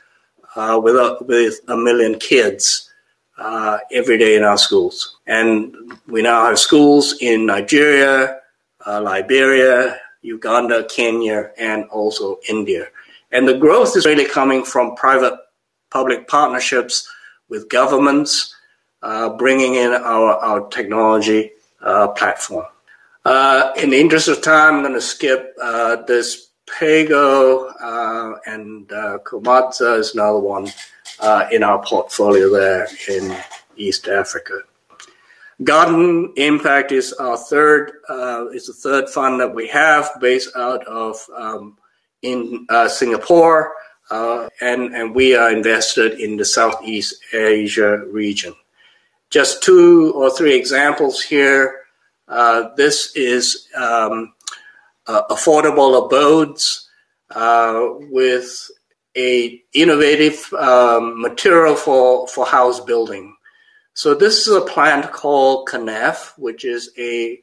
uh, 0.56 0.80
with, 0.82 0.97
a, 0.97 1.18
with 1.23 1.61
a 1.68 1.76
million 1.76 2.18
kids 2.18 2.90
uh, 3.38 3.78
every 3.90 4.18
day 4.18 4.37
in 4.37 4.44
our 4.44 4.59
schools. 4.59 5.16
And 5.26 5.75
we 6.06 6.23
now 6.23 6.47
have 6.47 6.59
schools 6.59 7.16
in 7.21 7.47
Nigeria, 7.47 8.40
uh, 8.87 9.00
Liberia, 9.00 9.99
Uganda, 10.23 10.85
Kenya, 10.85 11.50
and 11.59 11.85
also 11.87 12.38
India. 12.49 12.87
And 13.30 13.49
the 13.49 13.59
growth 13.59 13.97
is 13.97 14.06
really 14.06 14.26
coming 14.26 14.64
from 14.64 14.94
private 14.94 15.35
public 15.90 16.28
partnerships 16.28 17.11
with 17.49 17.68
governments, 17.68 18.54
uh, 19.02 19.30
bringing 19.30 19.75
in 19.75 19.92
our, 19.92 20.35
our 20.35 20.68
technology 20.68 21.50
uh, 21.82 22.09
platform. 22.09 22.66
Uh, 23.25 23.73
in 23.76 23.90
the 23.90 24.00
interest 24.00 24.28
of 24.28 24.42
time, 24.42 24.76
I'm 24.76 24.82
going 24.82 24.94
to 24.94 25.00
skip 25.00 25.56
this 26.06 26.49
Pago 26.66 27.66
uh, 27.66 28.38
and 28.47 28.90
uh, 28.92 29.19
Komaza 29.25 29.99
is 29.99 30.14
another 30.14 30.38
one 30.38 30.69
uh, 31.21 31.47
in 31.50 31.62
our 31.62 31.83
portfolio 31.85 32.50
there 32.50 32.88
in 33.09 33.37
East 33.76 34.09
Africa. 34.09 34.61
Garden 35.64 36.33
Impact 36.37 36.92
is 36.92 37.12
our 37.14 37.37
third 37.37 37.92
uh, 38.09 38.47
is 38.49 38.66
the 38.66 38.73
third 38.73 39.09
fund 39.09 39.40
that 39.40 39.54
we 39.54 39.69
have 39.69 40.11
based 40.21 40.57
out 40.57 40.85
of 40.87 41.16
um, 41.37 41.76
in 42.23 42.66
uh, 42.69 42.88
Singapore, 42.88 43.75
uh, 44.11 44.49
and 44.61 44.95
and 44.95 45.14
we 45.14 45.37
are 45.37 45.52
invested 45.52 46.19
in 46.19 46.37
the 46.37 46.45
Southeast 46.45 47.14
Asia 47.33 47.99
region. 48.07 48.54
Just 49.31 49.62
two 49.62 50.12
or 50.14 50.31
three 50.31 50.54
examples 50.54 51.23
here. 51.23 51.85
this 52.76 53.14
is 53.14 53.69
um, 53.76 53.83
uh, 53.83 54.42
affordable 55.06 56.04
abodes 56.04 56.88
uh, 57.30 57.88
with 58.11 58.71
a 59.16 59.62
innovative 59.73 60.52
um, 60.54 61.21
material 61.21 61.76
for, 61.76 62.26
for 62.28 62.47
house 62.47 62.80
building. 62.80 63.35
So 63.94 64.14
this 64.14 64.47
is 64.47 64.54
a 64.54 64.62
plant 64.62 65.12
called 65.12 65.68
kenaf, 65.68 66.32
which 66.38 66.64
is 66.64 66.90
a, 66.97 67.40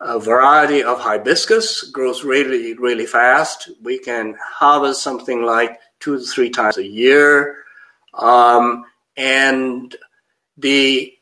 a 0.00 0.18
variety 0.18 0.82
of 0.82 0.98
hibiscus, 1.00 1.90
grows 1.90 2.24
really, 2.24 2.74
really 2.74 3.06
fast. 3.06 3.70
We 3.82 3.98
can 3.98 4.36
harvest 4.42 5.02
something 5.02 5.42
like 5.42 5.78
two 6.00 6.18
to 6.18 6.24
three 6.24 6.50
times 6.50 6.78
a 6.78 6.86
year. 6.86 7.64
Um, 8.14 8.86
and 9.16 9.94
the 10.56 11.12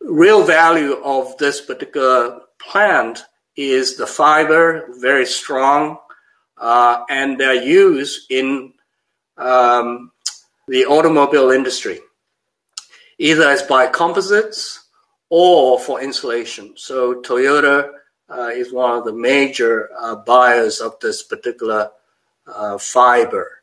real 0.00 0.42
value 0.42 0.94
of 1.04 1.36
this 1.38 1.60
particular 1.60 2.40
plant 2.58 3.24
is 3.56 3.96
the 3.96 4.06
fiber, 4.06 4.88
very 4.98 5.26
strong, 5.26 5.98
uh, 6.58 7.04
and 7.08 7.38
they're 7.38 7.62
used 7.62 8.30
in 8.30 8.72
um, 9.36 10.12
the 10.68 10.86
automobile 10.86 11.50
industry, 11.50 12.00
either 13.18 13.48
as 13.48 13.62
biocomposites 13.62 14.78
or 15.28 15.78
for 15.78 16.00
insulation. 16.00 16.74
So 16.76 17.20
Toyota 17.22 17.90
uh, 18.28 18.50
is 18.54 18.72
one 18.72 18.96
of 18.96 19.04
the 19.04 19.12
major 19.12 19.90
uh, 19.98 20.16
buyers 20.16 20.80
of 20.80 20.98
this 21.00 21.22
particular 21.22 21.90
uh, 22.46 22.78
fiber. 22.78 23.62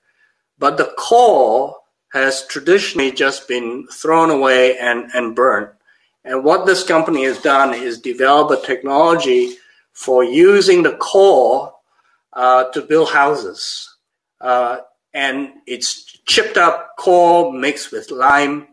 But 0.58 0.78
the 0.78 0.94
core 0.98 1.78
has 2.12 2.46
traditionally 2.48 3.12
just 3.12 3.48
been 3.48 3.88
thrown 3.88 4.30
away 4.30 4.78
and, 4.78 5.10
and 5.14 5.36
burnt. 5.36 5.70
And 6.26 6.44
what 6.44 6.66
this 6.66 6.84
company 6.84 7.24
has 7.26 7.40
done 7.40 7.74
is 7.74 8.00
develop 8.00 8.52
a 8.52 8.66
technology 8.66 9.56
for 10.00 10.24
using 10.24 10.82
the 10.82 10.94
core 10.94 11.74
uh, 12.32 12.64
to 12.72 12.82
build 12.82 13.10
houses. 13.10 13.98
Uh, 14.40 14.78
and 15.14 15.52
it's 15.68 16.04
chipped 16.26 16.56
up 16.56 16.96
core 16.98 17.52
mixed 17.52 17.92
with 17.92 18.10
lime. 18.10 18.66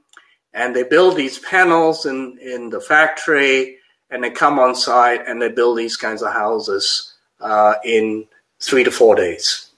And 0.55 0.75
they 0.75 0.85
build 0.85 1.17
these 1.17 1.41
panels 1.41 2.07
in, 2.07 2.39
in 2.41 2.71
the 2.71 2.81
factory 2.81 3.79
and 4.09 4.23
they 4.23 4.31
come 4.31 4.61
on 4.61 4.77
site 4.77 5.27
and 5.27 5.43
they 5.43 5.49
build 5.49 5.79
these 5.79 5.97
kinds 5.97 6.23
of 6.23 6.33
houses 6.33 7.15
uh, 7.41 7.75
in 7.85 8.29
three 8.61 8.85
to 8.85 8.93
four 8.93 9.17
days. 9.17 9.71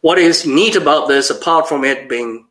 What 0.00 0.18
is 0.18 0.44
neat 0.44 0.74
about 0.74 1.06
this, 1.06 1.30
apart 1.30 1.68
from 1.68 1.84
it 1.84 2.08
being 2.08 2.46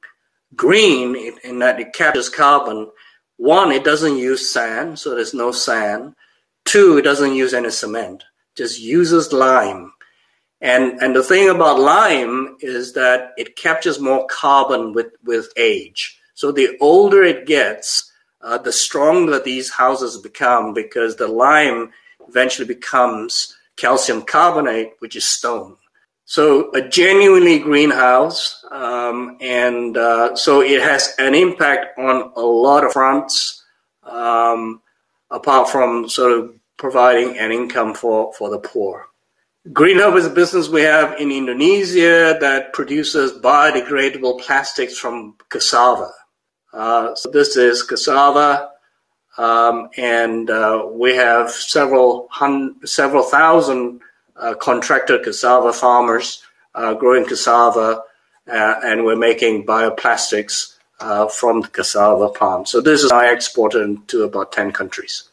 green 0.55 1.13
in, 1.13 1.33
in 1.43 1.59
that 1.59 1.81
it 1.81 1.91
captures 1.91 2.29
carbon, 2.29 2.89
one, 3.35 3.73
it 3.73 3.83
doesn't 3.83 4.15
use 4.15 4.49
sand, 4.49 4.97
so 4.97 5.13
there's 5.13 5.33
no 5.33 5.51
sand. 5.51 6.15
Two, 6.67 6.97
it 6.97 7.03
doesn't 7.03 7.33
use 7.33 7.53
any 7.53 7.71
cement, 7.71 8.25
just 8.55 8.79
uses 8.79 9.31
lime. 9.31 9.93
And, 10.59 11.01
and 11.01 11.15
the 11.15 11.23
thing 11.23 11.49
about 11.49 11.79
lime 11.79 12.57
is 12.59 12.93
that 12.93 13.31
it 13.37 13.55
captures 13.55 13.99
more 13.99 14.27
carbon 14.27 14.91
with, 14.91 15.13
with 15.23 15.47
age. 15.55 16.19
So 16.33 16.51
the 16.51 16.77
older 16.81 17.23
it 17.23 17.45
gets, 17.45 18.11
uh, 18.41 18.57
the 18.57 18.73
stronger 18.73 19.39
these 19.39 19.71
houses 19.71 20.17
become 20.17 20.73
because 20.73 21.15
the 21.15 21.27
lime 21.27 21.91
eventually 22.27 22.67
becomes 22.67 23.55
calcium 23.77 24.23
carbonate, 24.23 24.91
which 24.99 25.15
is 25.15 25.23
stone. 25.23 25.77
So 26.25 26.69
a 26.73 26.81
genuinely 26.81 27.59
greenhouse, 27.59 28.65
um, 28.69 29.37
and 29.39 29.95
uh, 29.95 30.35
so 30.35 30.61
it 30.61 30.81
has 30.81 31.15
an 31.17 31.33
impact 31.33 31.97
on 31.97 32.33
a 32.35 32.41
lot 32.41 32.83
of 32.83 32.91
fronts, 32.91 33.63
um, 34.03 34.81
apart 35.31 35.69
from 35.69 36.09
sort 36.09 36.33
of 36.33 36.56
providing 36.77 37.37
an 37.37 37.51
income 37.51 37.93
for, 37.93 38.33
for 38.33 38.49
the 38.49 38.59
poor. 38.59 39.07
Greenhope 39.69 40.17
is 40.17 40.25
a 40.25 40.29
business 40.29 40.69
we 40.69 40.83
have 40.83 41.19
in 41.19 41.29
Indonesia 41.29 42.37
that 42.39 42.71
produces 42.71 43.33
biodegradable 43.33 44.39
plastics 44.39 44.97
from 44.97 45.35
cassava. 45.49 46.11
Uh, 46.71 47.15
so 47.15 47.29
this 47.31 47.57
is 47.57 47.83
cassava, 47.83 48.69
um, 49.37 49.89
and 49.97 50.49
uh, 50.49 50.87
we 50.89 51.15
have 51.15 51.51
several 51.51 52.27
hundred, 52.31 52.87
several 52.87 53.23
thousand 53.23 53.99
uh, 54.37 54.53
contracted 54.53 55.23
cassava 55.23 55.73
farmers 55.73 56.43
uh, 56.75 56.93
growing 56.93 57.25
cassava, 57.25 58.03
uh, 58.47 58.75
and 58.83 59.03
we're 59.03 59.17
making 59.17 59.65
bioplastics 59.65 60.75
uh, 60.99 61.27
from 61.27 61.61
the 61.61 61.67
cassava 61.67 62.29
palm. 62.29 62.65
So 62.65 62.79
this 62.79 63.03
is 63.03 63.11
now 63.11 63.29
exported 63.31 64.07
to 64.09 64.23
about 64.23 64.53
ten 64.53 64.71
countries. 64.71 65.26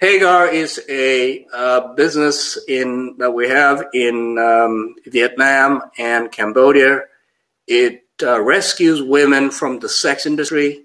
Hagar 0.00 0.48
is 0.48 0.80
a 0.88 1.44
uh, 1.52 1.92
business 1.92 2.58
in 2.66 3.16
that 3.18 3.32
we 3.32 3.50
have 3.50 3.84
in 3.92 4.38
um, 4.38 4.94
Vietnam 5.04 5.82
and 5.98 6.32
Cambodia. 6.32 7.02
It 7.66 8.04
uh, 8.22 8.40
rescues 8.40 9.02
women 9.02 9.50
from 9.50 9.78
the 9.78 9.90
sex 9.90 10.24
industry, 10.24 10.84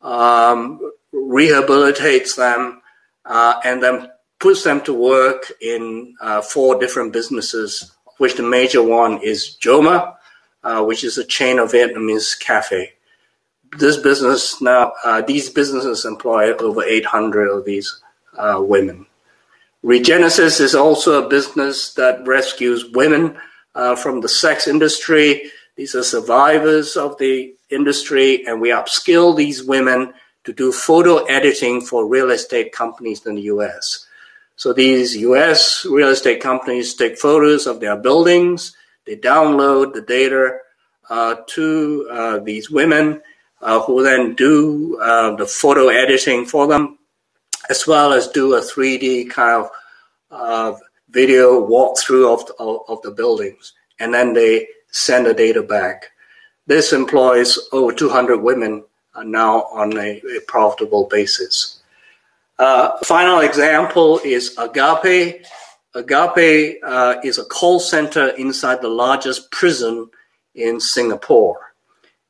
um, 0.00 0.80
rehabilitates 1.12 2.36
them, 2.36 2.80
uh, 3.26 3.60
and 3.64 3.82
then 3.82 4.10
puts 4.38 4.64
them 4.64 4.80
to 4.84 4.94
work 4.94 5.52
in 5.60 6.14
uh, 6.22 6.40
four 6.40 6.80
different 6.80 7.12
businesses, 7.12 7.92
which 8.16 8.36
the 8.36 8.42
major 8.42 8.82
one 8.82 9.20
is 9.22 9.58
Joma, 9.60 10.14
uh, 10.64 10.82
which 10.82 11.04
is 11.04 11.18
a 11.18 11.24
chain 11.24 11.58
of 11.58 11.72
Vietnamese 11.72 12.40
cafe. 12.40 12.94
This 13.76 13.98
business 13.98 14.62
now, 14.62 14.94
uh, 15.04 15.20
these 15.20 15.50
businesses 15.50 16.06
employ 16.06 16.54
over 16.54 16.82
800 16.82 17.50
of 17.50 17.66
these 17.66 18.00
uh, 18.38 18.60
women. 18.60 19.06
Regenesis 19.84 20.60
is 20.60 20.74
also 20.74 21.22
a 21.24 21.28
business 21.28 21.94
that 21.94 22.26
rescues 22.26 22.84
women 22.92 23.36
uh, 23.74 23.94
from 23.94 24.20
the 24.20 24.28
sex 24.28 24.66
industry. 24.66 25.50
These 25.76 25.94
are 25.94 26.02
survivors 26.02 26.96
of 26.96 27.18
the 27.18 27.54
industry, 27.70 28.44
and 28.46 28.60
we 28.60 28.70
upskill 28.70 29.36
these 29.36 29.62
women 29.62 30.12
to 30.44 30.52
do 30.52 30.72
photo 30.72 31.24
editing 31.24 31.80
for 31.80 32.06
real 32.06 32.30
estate 32.30 32.72
companies 32.72 33.24
in 33.26 33.36
the 33.36 33.42
US. 33.42 34.06
So 34.56 34.72
these 34.72 35.16
US 35.16 35.84
real 35.84 36.08
estate 36.08 36.40
companies 36.40 36.94
take 36.94 37.18
photos 37.18 37.66
of 37.66 37.78
their 37.78 37.96
buildings, 37.96 38.76
they 39.06 39.16
download 39.16 39.94
the 39.94 40.02
data 40.02 40.58
uh, 41.08 41.36
to 41.46 42.08
uh, 42.10 42.38
these 42.40 42.68
women 42.70 43.22
uh, 43.62 43.80
who 43.80 44.02
then 44.02 44.34
do 44.34 44.98
uh, 45.00 45.36
the 45.36 45.46
photo 45.46 45.88
editing 45.88 46.44
for 46.44 46.66
them 46.66 46.97
as 47.68 47.86
well 47.86 48.12
as 48.12 48.28
do 48.28 48.54
a 48.54 48.60
3D 48.60 49.30
kind 49.30 49.64
of 49.64 49.70
uh, 50.30 50.78
video 51.10 51.66
walkthrough 51.66 52.32
of, 52.32 52.50
of, 52.58 52.80
of 52.88 53.02
the 53.02 53.10
buildings. 53.10 53.72
And 53.98 54.12
then 54.12 54.32
they 54.32 54.68
send 54.90 55.26
the 55.26 55.34
data 55.34 55.62
back. 55.62 56.10
This 56.66 56.92
employs 56.92 57.58
over 57.72 57.92
200 57.92 58.38
women 58.38 58.84
now 59.24 59.62
on 59.72 59.96
a, 59.96 60.20
a 60.36 60.40
profitable 60.46 61.08
basis. 61.10 61.80
Uh, 62.58 62.98
final 63.04 63.40
example 63.40 64.20
is 64.24 64.56
Agape. 64.58 65.44
Agape 65.94 66.78
uh, 66.84 67.16
is 67.24 67.38
a 67.38 67.44
call 67.44 67.80
center 67.80 68.28
inside 68.28 68.82
the 68.82 68.88
largest 68.88 69.50
prison 69.50 70.10
in 70.54 70.80
Singapore. 70.80 71.72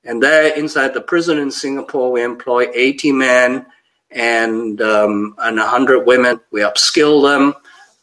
And 0.05 0.23
there, 0.23 0.55
inside 0.57 0.95
the 0.95 1.01
prison 1.01 1.39
in 1.39 1.51
Singapore, 1.51 2.13
we 2.13 2.23
employ 2.23 2.69
80 2.73 3.13
men 3.13 3.67
and 4.11 4.81
um, 4.81 5.35
and 5.39 5.57
100 5.57 6.07
women. 6.07 6.41
We 6.51 6.61
upskill 6.61 7.23
them 7.23 7.55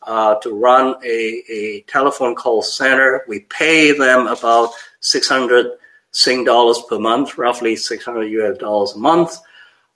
uh, 0.04 0.36
to 0.36 0.54
run 0.54 0.96
a, 1.04 1.44
a 1.50 1.82
telephone 1.88 2.36
call 2.36 2.62
center. 2.62 3.24
We 3.28 3.42
pay 3.42 3.92
them 3.92 4.28
about 4.28 4.72
600 5.00 5.72
Sing 6.16 6.46
dollars 6.46 6.82
per 6.88 6.98
month, 6.98 7.38
roughly 7.38 7.76
600 7.76 8.24
US 8.24 8.58
dollars 8.58 8.94
a 8.94 8.98
month. 8.98 9.38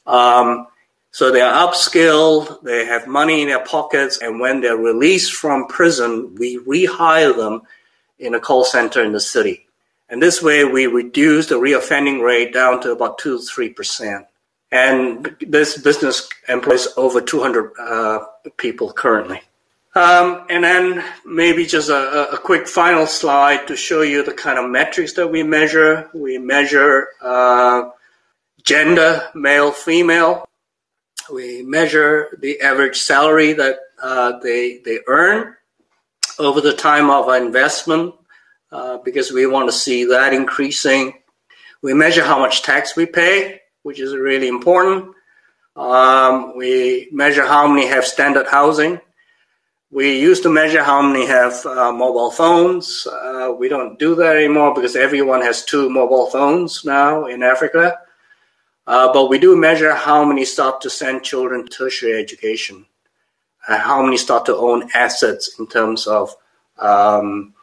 Um, 0.05 0.67
so 1.11 1.31
they're 1.31 1.49
upskilled, 1.49 2.61
they 2.61 2.85
have 2.85 3.07
money 3.07 3.41
in 3.41 3.47
their 3.47 3.63
pockets, 3.63 4.19
and 4.21 4.37
when 4.37 4.59
they're 4.59 4.75
released 4.75 5.31
from 5.31 5.67
prison, 5.67 6.35
we 6.35 6.59
rehire 6.59 7.33
them 7.33 7.61
in 8.19 8.35
a 8.35 8.39
call 8.41 8.65
center 8.65 9.01
in 9.01 9.13
the 9.13 9.21
city. 9.21 9.65
And 10.09 10.21
this 10.21 10.41
way, 10.41 10.65
we 10.65 10.87
reduce 10.87 11.47
the 11.47 11.55
reoffending 11.55 12.21
rate 12.21 12.53
down 12.53 12.81
to 12.81 12.91
about 12.91 13.17
2 13.19 13.39
3%. 13.39 14.25
And 14.71 15.35
this 15.41 15.77
business 15.77 16.29
employs 16.47 16.87
over 16.95 17.21
200 17.21 17.71
uh, 17.79 18.19
people 18.57 18.93
currently. 18.93 19.41
Um, 19.95 20.45
and 20.49 20.63
then 20.63 21.03
maybe 21.25 21.65
just 21.65 21.89
a, 21.89 22.31
a, 22.31 22.37
quick 22.37 22.67
final 22.67 23.07
slide 23.07 23.67
to 23.67 23.75
show 23.75 24.01
you 24.01 24.23
the 24.23 24.33
kind 24.33 24.59
of 24.59 24.69
metrics 24.69 25.13
that 25.13 25.27
we 25.27 25.41
measure. 25.41 26.09
We 26.13 26.37
measure 26.37 27.07
uh, 27.21 27.89
gender, 28.63 29.27
male, 29.33 29.71
female. 29.71 30.47
We 31.33 31.63
measure 31.63 32.37
the 32.39 32.61
average 32.61 32.99
salary 32.99 33.53
that 33.53 33.79
uh, 34.01 34.37
they, 34.39 34.77
they 34.85 34.99
earn 35.07 35.55
over 36.37 36.61
the 36.61 36.73
time 36.73 37.09
of 37.09 37.27
investment 37.33 38.13
uh, 38.71 38.99
because 38.99 39.31
we 39.31 39.47
want 39.47 39.69
to 39.69 39.75
see 39.75 40.05
that 40.05 40.33
increasing. 40.33 41.13
We 41.81 41.95
measure 41.95 42.23
how 42.23 42.37
much 42.37 42.61
tax 42.61 42.95
we 42.95 43.07
pay 43.07 43.59
which 43.83 43.99
is 43.99 44.15
really 44.15 44.47
important. 44.47 45.15
Um, 45.75 46.57
we 46.57 47.09
measure 47.11 47.45
how 47.45 47.67
many 47.67 47.87
have 47.87 48.05
standard 48.05 48.47
housing. 48.47 48.99
We 49.91 50.19
used 50.19 50.43
to 50.43 50.49
measure 50.49 50.83
how 50.83 51.01
many 51.01 51.25
have 51.25 51.65
uh, 51.65 51.91
mobile 51.91 52.31
phones. 52.31 53.07
Uh, 53.07 53.53
we 53.57 53.69
don't 53.69 53.97
do 53.97 54.13
that 54.15 54.35
anymore 54.35 54.73
because 54.75 54.95
everyone 54.95 55.41
has 55.41 55.63
two 55.63 55.89
mobile 55.89 56.27
phones 56.27 56.85
now 56.85 57.25
in 57.25 57.41
Africa. 57.41 57.97
Uh, 58.85 59.11
but 59.13 59.29
we 59.29 59.39
do 59.39 59.55
measure 59.55 59.93
how 59.93 60.25
many 60.25 60.43
start 60.43 60.81
to 60.81 60.89
send 60.89 61.23
children 61.23 61.63
to 61.63 61.69
tertiary 61.69 62.21
education, 62.21 62.85
how 63.59 64.03
many 64.03 64.17
start 64.17 64.45
to 64.45 64.55
own 64.55 64.89
assets 64.93 65.59
in 65.59 65.67
terms 65.67 66.07
of 66.07 66.35
um, 66.79 67.53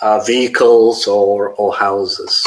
uh, 0.00 0.20
vehicles 0.20 1.06
or, 1.06 1.50
or 1.50 1.74
houses. 1.74 2.46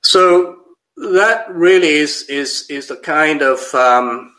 So 0.00 0.61
that 0.96 1.46
really 1.50 1.88
is 1.88 2.24
is 2.28 2.66
is 2.68 2.88
the 2.88 2.96
kind 2.96 3.42
of 3.42 3.74
um, 3.74 4.34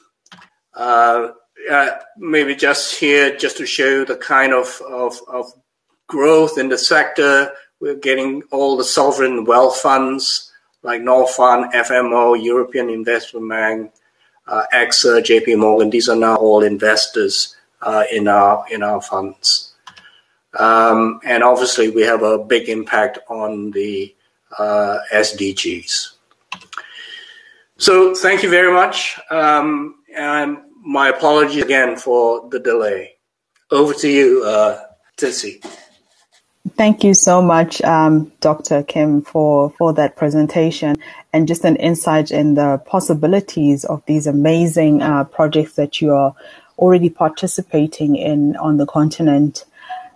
uh, 0.76 1.30
uh, 1.70 1.90
maybe 2.18 2.56
just 2.56 2.96
here 2.96 3.36
just 3.36 3.58
to 3.58 3.66
show 3.66 4.04
the 4.04 4.18
kind 4.18 4.54
of, 4.54 4.82
of, 4.90 5.18
of 5.28 5.52
growth 6.08 6.58
in 6.58 6.70
the 6.70 6.78
sector. 6.78 7.52
We're 7.80 7.96
getting 7.96 8.44
all 8.52 8.78
the 8.78 8.84
sovereign 8.84 9.46
wealth 9.46 9.78
funds 9.78 10.52
like 10.82 11.02
Norfund, 11.02 11.72
FMO, 11.72 12.42
European 12.42 12.90
Investment 12.90 13.50
Bank, 13.50 13.94
uh, 14.48 14.64
AXA, 14.74 15.22
JP 15.22 15.60
Morgan. 15.60 15.90
These 15.90 16.10
are 16.10 16.16
now 16.16 16.36
all 16.36 16.64
investors 16.64 17.56
uh, 17.82 18.04
in 18.12 18.28
our 18.28 18.66
in 18.70 18.84
our 18.84 19.02
funds. 19.02 19.74
Um, 20.60 21.20
and 21.24 21.42
obviously, 21.44 21.90
we 21.90 22.02
have 22.04 22.22
a 22.22 22.38
big 22.38 22.70
impact 22.70 23.20
on 23.30 23.72
the 23.72 24.14
uh, 24.60 25.00
SDGs. 25.14 26.13
So 27.78 28.14
thank 28.16 28.44
you 28.44 28.50
very 28.50 28.72
much. 28.72 29.20
Um, 29.30 29.96
and 30.16 30.58
my 30.84 31.10
apologies 31.10 31.64
again 31.64 31.98
for 31.98 32.48
the 32.50 32.60
delay. 32.60 33.14
Over 33.72 33.94
to 33.96 34.10
you, 34.10 34.44
uh, 34.46 34.84
Thank 36.76 37.04
you 37.04 37.14
so 37.14 37.42
much, 37.42 37.82
um, 37.82 38.32
Dr. 38.40 38.84
Kim, 38.84 39.22
for, 39.22 39.72
for 39.72 39.94
that 39.94 40.16
presentation 40.16 40.96
and 41.34 41.48
just 41.48 41.66
an 41.66 41.76
insight 41.76 42.32
in 42.32 42.56
the 42.56 42.82
possibilities 42.86 43.84
of 43.86 44.02
these 44.06 44.28
amazing 44.28 45.02
uh, 45.02 45.26
projects 45.26 45.74
that 45.74 46.02
you 46.02 46.14
are 46.14 46.34
already 46.78 47.10
participating 47.10 48.16
in 48.16 48.56
on 48.58 48.78
the 48.78 48.86
continent. 48.86 49.66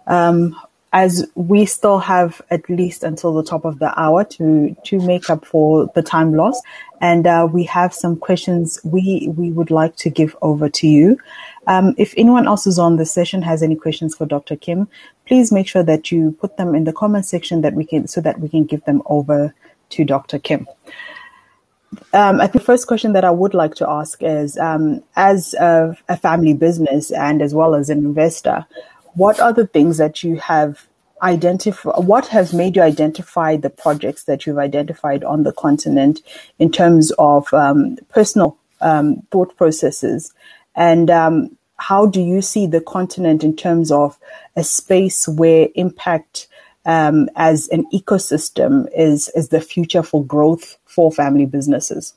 Um, 0.07 0.55
as 0.93 1.29
we 1.35 1.65
still 1.65 1.99
have 1.99 2.41
at 2.49 2.69
least 2.69 3.03
until 3.03 3.33
the 3.33 3.43
top 3.43 3.65
of 3.65 3.79
the 3.79 3.99
hour 3.99 4.23
to 4.23 4.75
to 4.85 4.99
make 5.01 5.29
up 5.29 5.45
for 5.45 5.91
the 5.95 6.01
time 6.01 6.33
lost, 6.33 6.63
and 7.01 7.27
uh, 7.27 7.47
we 7.51 7.63
have 7.63 7.93
some 7.93 8.15
questions 8.15 8.79
we 8.83 9.31
we 9.35 9.51
would 9.51 9.71
like 9.71 9.95
to 9.97 10.09
give 10.09 10.35
over 10.41 10.69
to 10.69 10.87
you. 10.87 11.17
Um, 11.67 11.93
if 11.97 12.13
anyone 12.15 12.47
else 12.47 12.65
is 12.65 12.79
on 12.79 12.95
the 12.95 13.05
session 13.05 13.41
has 13.41 13.61
any 13.61 13.75
questions 13.75 14.15
for 14.15 14.25
Dr. 14.25 14.55
Kim, 14.55 14.87
please 15.25 15.51
make 15.51 15.67
sure 15.67 15.83
that 15.83 16.11
you 16.11 16.31
put 16.39 16.55
them 16.55 16.73
in 16.73 16.85
the 16.85 16.93
comment 16.93 17.25
section 17.25 17.61
that 17.61 17.73
we 17.73 17.85
can 17.85 18.07
so 18.07 18.21
that 18.21 18.39
we 18.39 18.47
can 18.47 18.63
give 18.63 18.85
them 18.85 19.01
over 19.07 19.53
to 19.89 20.05
Dr. 20.05 20.39
Kim. 20.39 20.65
um, 22.13 22.39
I 22.39 22.47
think 22.47 22.53
the 22.53 22.59
first 22.59 22.87
question 22.87 23.13
that 23.13 23.25
I 23.25 23.31
would 23.31 23.53
like 23.53 23.75
to 23.75 23.89
ask 23.89 24.21
is, 24.21 24.57
um, 24.57 25.03
as 25.15 25.53
a, 25.55 25.97
a, 26.09 26.17
family 26.17 26.53
business 26.53 27.11
and 27.11 27.41
as 27.41 27.53
well 27.53 27.75
as 27.75 27.89
an 27.89 27.99
investor, 27.99 28.65
what 29.17 29.39
are 29.39 29.51
the 29.51 29.65
things 29.65 29.97
that 29.97 30.23
you 30.23 30.37
have 30.37 30.87
identified? 31.23 32.05
What 32.05 32.27
has 32.27 32.53
made 32.53 32.75
you 32.75 32.83
identify 32.83 33.57
the 33.57 33.71
projects 33.71 34.25
that 34.25 34.45
you've 34.45 34.59
identified 34.59 35.23
on 35.23 35.41
the 35.41 35.51
continent 35.51 36.21
in 36.59 36.71
terms 36.71 37.11
of 37.17 37.51
um, 37.51 37.97
personal 38.09 38.57
um, 38.79 39.23
thought 39.31 39.57
processes, 39.57 40.33
and 40.75 41.09
um, 41.09 41.57
how 41.77 42.05
do 42.05 42.21
you 42.21 42.43
see 42.43 42.67
the 42.67 42.81
continent 42.81 43.43
in 43.43 43.55
terms 43.55 43.91
of 43.91 44.19
a 44.55 44.63
space 44.63 45.27
where 45.27 45.69
impact 45.73 46.47
um, 46.85 47.27
as 47.35 47.67
an 47.69 47.85
ecosystem 47.91 48.87
is 48.95 49.29
is 49.29 49.49
the 49.49 49.61
future 49.61 50.03
for 50.03 50.23
growth 50.23 50.77
for 50.85 51.11
family 51.11 51.47
businesses? 51.47 52.13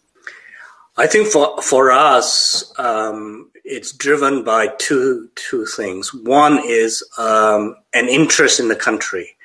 I 0.98 1.06
think 1.06 1.28
for 1.28 1.60
for 1.62 1.90
us, 1.90 2.78
um, 2.78 3.49
it's 3.64 3.92
driven 3.92 4.44
by 4.44 4.68
two 4.78 5.28
two 5.34 5.66
things. 5.66 6.12
One 6.14 6.60
is 6.64 7.02
um, 7.18 7.76
an 7.92 8.08
interest 8.08 8.60
in 8.60 8.68
the 8.68 8.76
country. 8.76 9.36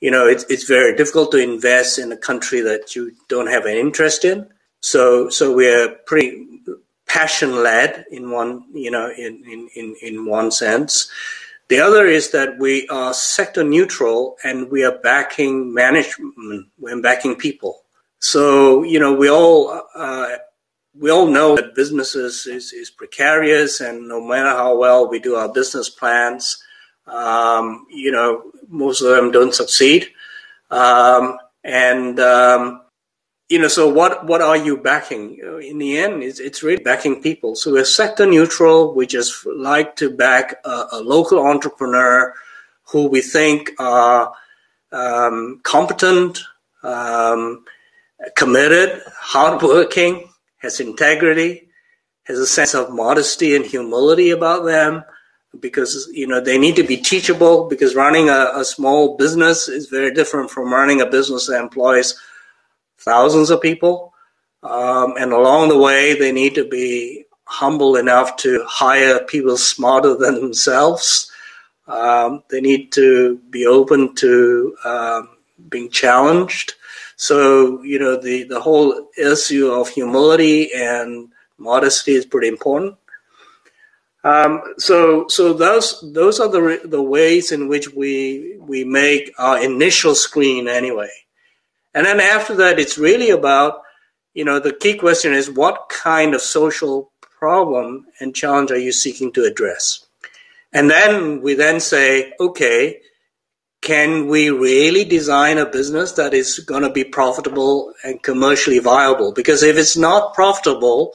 You 0.00 0.10
know, 0.10 0.26
it's 0.26 0.44
it's 0.44 0.64
very 0.64 0.96
difficult 0.96 1.30
to 1.32 1.38
invest 1.38 1.98
in 1.98 2.12
a 2.12 2.16
country 2.16 2.60
that 2.60 2.94
you 2.96 3.12
don't 3.28 3.48
have 3.48 3.66
an 3.66 3.76
interest 3.76 4.24
in. 4.24 4.48
So 4.80 5.28
so 5.28 5.54
we're 5.54 5.88
pretty 6.06 6.48
passion 7.06 7.62
led 7.62 8.06
in 8.10 8.30
one 8.30 8.64
you 8.72 8.90
know 8.90 9.10
in, 9.10 9.42
in, 9.44 9.68
in, 9.74 9.96
in 10.02 10.26
one 10.26 10.50
sense. 10.50 11.10
The 11.68 11.80
other 11.80 12.06
is 12.06 12.32
that 12.32 12.58
we 12.58 12.86
are 12.88 13.14
sector 13.14 13.64
neutral 13.64 14.36
and 14.44 14.70
we 14.70 14.84
are 14.84 14.98
backing 14.98 15.72
management, 15.72 16.66
we're 16.78 17.00
backing 17.00 17.36
people. 17.36 17.82
So, 18.18 18.82
you 18.82 19.00
know, 19.00 19.12
we 19.14 19.30
all, 19.30 19.82
uh, 19.94 20.36
we 20.94 21.10
all 21.10 21.26
know 21.26 21.56
that 21.56 21.74
businesses 21.74 22.46
is, 22.46 22.72
is 22.72 22.90
precarious 22.90 23.80
and 23.80 24.08
no 24.08 24.20
matter 24.20 24.50
how 24.50 24.76
well 24.76 25.08
we 25.08 25.18
do 25.18 25.36
our 25.36 25.48
business 25.48 25.88
plans, 25.88 26.62
um, 27.06 27.86
you 27.90 28.12
know, 28.12 28.52
most 28.68 29.00
of 29.00 29.08
them 29.08 29.30
don't 29.30 29.54
succeed. 29.54 30.08
Um, 30.70 31.38
and, 31.64 32.20
um, 32.20 32.82
you 33.48 33.58
know, 33.58 33.68
so 33.68 33.88
what, 33.88 34.26
what 34.26 34.40
are 34.40 34.56
you 34.56 34.76
backing? 34.76 35.38
In 35.62 35.78
the 35.78 35.98
end, 35.98 36.22
it's, 36.22 36.40
it's 36.40 36.62
really 36.62 36.82
backing 36.82 37.22
people. 37.22 37.54
So 37.54 37.72
we're 37.72 37.84
sector 37.84 38.26
neutral. 38.26 38.94
We 38.94 39.06
just 39.06 39.46
like 39.46 39.96
to 39.96 40.10
back 40.10 40.56
a, 40.64 40.86
a 40.92 41.00
local 41.00 41.38
entrepreneur 41.46 42.34
who 42.84 43.08
we 43.08 43.20
think 43.20 43.70
are 43.78 44.32
um, 44.90 45.60
competent, 45.62 46.40
um, 46.82 47.64
committed, 48.36 49.02
hardworking, 49.14 50.31
has 50.62 50.80
integrity, 50.80 51.68
has 52.24 52.38
a 52.38 52.46
sense 52.46 52.74
of 52.74 52.92
modesty 52.92 53.54
and 53.54 53.66
humility 53.66 54.30
about 54.30 54.64
them 54.64 55.04
because 55.60 56.08
you 56.12 56.26
know 56.26 56.40
they 56.40 56.56
need 56.56 56.76
to 56.76 56.82
be 56.82 56.96
teachable 56.96 57.68
because 57.68 57.94
running 57.94 58.30
a, 58.30 58.50
a 58.54 58.64
small 58.64 59.16
business 59.16 59.68
is 59.68 59.88
very 59.88 60.12
different 60.14 60.50
from 60.50 60.72
running 60.72 61.00
a 61.00 61.06
business 61.06 61.46
that 61.46 61.60
employs 61.60 62.18
thousands 62.98 63.50
of 63.50 63.60
people. 63.60 64.14
Um, 64.62 65.14
and 65.18 65.32
along 65.32 65.68
the 65.68 65.78
way, 65.78 66.14
they 66.16 66.32
need 66.32 66.54
to 66.54 66.66
be 66.66 67.24
humble 67.44 67.96
enough 67.96 68.36
to 68.36 68.64
hire 68.66 69.24
people 69.24 69.56
smarter 69.56 70.14
than 70.16 70.36
themselves. 70.36 71.30
Um, 71.88 72.44
they 72.48 72.60
need 72.60 72.92
to 72.92 73.38
be 73.50 73.66
open 73.66 74.14
to 74.16 74.76
um, 74.84 75.28
being 75.68 75.90
challenged. 75.90 76.74
So, 77.16 77.82
you 77.82 77.98
know, 77.98 78.16
the, 78.16 78.44
the 78.44 78.60
whole 78.60 79.08
issue 79.16 79.70
of 79.70 79.88
humility 79.88 80.72
and 80.74 81.28
modesty 81.58 82.12
is 82.12 82.26
pretty 82.26 82.48
important. 82.48 82.96
Um, 84.24 84.62
so, 84.78 85.26
so 85.28 85.52
those 85.52 86.00
those 86.12 86.38
are 86.38 86.48
the 86.48 86.80
the 86.84 87.02
ways 87.02 87.50
in 87.50 87.68
which 87.68 87.92
we 87.92 88.56
we 88.60 88.84
make 88.84 89.32
our 89.36 89.62
initial 89.62 90.14
screen 90.14 90.68
anyway. 90.68 91.10
And 91.92 92.06
then 92.06 92.20
after 92.20 92.54
that, 92.56 92.78
it's 92.78 92.96
really 92.96 93.30
about, 93.30 93.82
you 94.32 94.44
know, 94.44 94.60
the 94.60 94.72
key 94.72 94.96
question 94.96 95.32
is 95.32 95.50
what 95.50 95.88
kind 95.88 96.34
of 96.34 96.40
social 96.40 97.10
problem 97.38 98.06
and 98.20 98.34
challenge 98.34 98.70
are 98.70 98.78
you 98.78 98.92
seeking 98.92 99.32
to 99.32 99.44
address? 99.44 100.06
And 100.72 100.88
then 100.88 101.42
we 101.42 101.54
then 101.54 101.80
say, 101.80 102.32
okay, 102.40 103.00
can 103.82 104.28
we 104.28 104.48
really 104.48 105.04
design 105.04 105.58
a 105.58 105.66
business 105.66 106.12
that 106.12 106.32
is 106.32 106.60
going 106.60 106.82
to 106.82 106.90
be 106.90 107.04
profitable 107.04 107.92
and 108.04 108.22
commercially 108.22 108.78
viable? 108.78 109.32
Because 109.32 109.62
if 109.62 109.76
it's 109.76 109.96
not 109.96 110.34
profitable, 110.34 111.12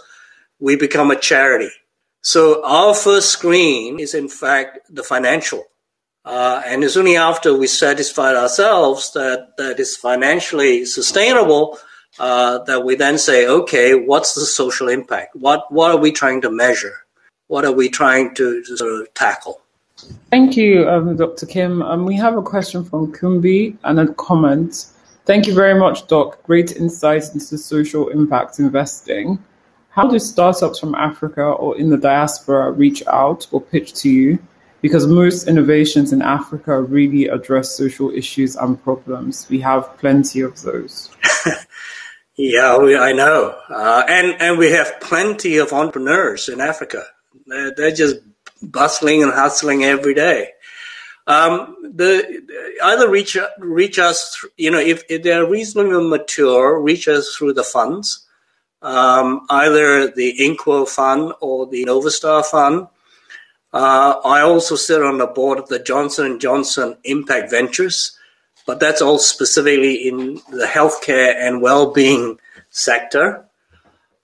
we 0.59 0.75
become 0.75 1.09
a 1.09 1.19
charity. 1.19 1.71
So 2.21 2.63
our 2.65 2.93
first 2.93 3.29
screen 3.29 3.99
is 3.99 4.13
in 4.13 4.27
fact 4.27 4.79
the 4.89 5.03
financial. 5.03 5.63
Uh, 6.25 6.61
and 6.65 6.83
it's 6.83 6.97
only 6.97 7.15
after 7.15 7.57
we 7.57 7.67
satisfied 7.67 8.35
ourselves 8.35 9.13
that 9.13 9.55
that 9.57 9.79
is 9.79 9.95
financially 9.95 10.83
sustainable 10.83 11.79
uh, 12.19 12.57
that 12.65 12.83
we 12.83 12.95
then 12.95 13.17
say, 13.17 13.47
okay, 13.47 13.95
what's 13.95 14.33
the 14.33 14.41
social 14.41 14.89
impact? 14.89 15.37
What 15.37 15.71
what 15.71 15.91
are 15.91 15.97
we 15.97 16.11
trying 16.11 16.41
to 16.41 16.51
measure? 16.51 17.05
What 17.47 17.63
are 17.63 17.71
we 17.71 17.87
trying 17.87 18.35
to, 18.35 18.63
sort 18.65 19.01
of 19.01 19.13
tackle? 19.13 19.61
Thank 20.29 20.57
you, 20.57 20.87
um, 20.87 21.15
Dr. 21.15 21.45
Kim. 21.45 21.81
Um, 21.81 22.05
we 22.05 22.15
have 22.15 22.37
a 22.37 22.41
question 22.41 22.83
from 22.83 23.11
Kumbi 23.13 23.77
and 23.83 23.99
a 23.99 24.13
comment. 24.13 24.87
Thank 25.25 25.47
you 25.47 25.53
very 25.53 25.77
much, 25.77 26.07
Doc. 26.07 26.43
Great 26.43 26.75
insights 26.75 27.33
into 27.33 27.57
social 27.57 28.09
impact 28.09 28.59
investing. 28.59 29.43
How 29.89 30.07
do 30.07 30.19
startups 30.19 30.79
from 30.79 30.95
Africa 30.95 31.43
or 31.43 31.77
in 31.77 31.89
the 31.89 31.97
diaspora 31.97 32.71
reach 32.71 33.05
out 33.07 33.47
or 33.51 33.59
pitch 33.59 33.93
to 34.01 34.09
you? 34.09 34.39
because 34.81 35.07
most 35.07 35.47
innovations 35.47 36.13
in 36.13 36.21
Africa 36.21 36.81
really 36.81 37.27
address 37.27 37.75
social 37.75 38.11
issues 38.11 38.55
and 38.55 38.81
problems. 38.83 39.47
We 39.49 39.59
have 39.61 39.97
plenty 39.97 40.41
of 40.41 40.61
those. 40.61 41.09
yeah, 42.37 42.77
we, 42.77 42.95
I 42.95 43.11
know, 43.13 43.55
uh, 43.69 44.03
and 44.07 44.35
and 44.39 44.57
we 44.57 44.71
have 44.71 44.99
plenty 45.01 45.57
of 45.57 45.73
entrepreneurs 45.73 46.49
in 46.49 46.61
Africa. 46.61 47.03
They're, 47.47 47.73
they're 47.75 47.91
just 47.91 48.17
bustling 48.61 49.23
and 49.23 49.33
hustling 49.33 49.83
every 49.83 50.13
day. 50.13 50.51
Um, 51.25 51.75
the 51.83 52.77
either 52.83 53.09
reach 53.09 53.37
reach 53.59 53.99
us, 53.99 54.45
you 54.55 54.71
know, 54.71 54.79
if, 54.79 55.03
if 55.09 55.23
they're 55.23 55.45
reasonably 55.45 56.07
mature, 56.07 56.79
reach 56.79 57.07
us 57.07 57.35
through 57.35 57.53
the 57.53 57.63
funds, 57.63 58.25
um, 58.81 59.45
either 59.49 60.09
the 60.09 60.37
Inquo 60.39 60.87
Fund 60.87 61.33
or 61.41 61.67
the 61.67 61.83
Novastar 61.83 62.45
Fund 62.45 62.87
uh, 63.73 64.19
I 64.23 64.41
also 64.41 64.75
sit 64.75 65.03
on 65.03 65.17
the 65.17 65.27
board 65.27 65.59
of 65.59 65.67
the 65.67 65.79
Johnson 65.79 66.39
& 66.39 66.41
Johnson 66.41 66.97
Impact 67.03 67.51
Ventures, 67.51 68.17
but 68.65 68.79
that's 68.79 69.01
all 69.01 69.19
specifically 69.19 70.07
in 70.07 70.41
the 70.49 70.65
healthcare 70.65 71.35
and 71.35 71.61
well-being 71.61 72.39
sector. 72.69 73.45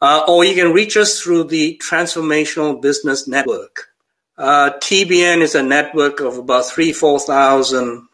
Uh, 0.02 0.24
or 0.28 0.44
you 0.44 0.56
can 0.56 0.74
reach 0.74 0.98
us 0.98 1.20
through 1.20 1.46
the 1.46 1.80
Transformational 1.84 2.82
Business 2.82 3.28
Network. 3.28 3.93
Uh, 4.38 4.72
TBN 4.80 5.42
is 5.42 5.56
a 5.56 5.64
network 5.64 6.20
of 6.20 6.38
about 6.38 6.66
three, 6.66 6.92
4,000 6.92 8.08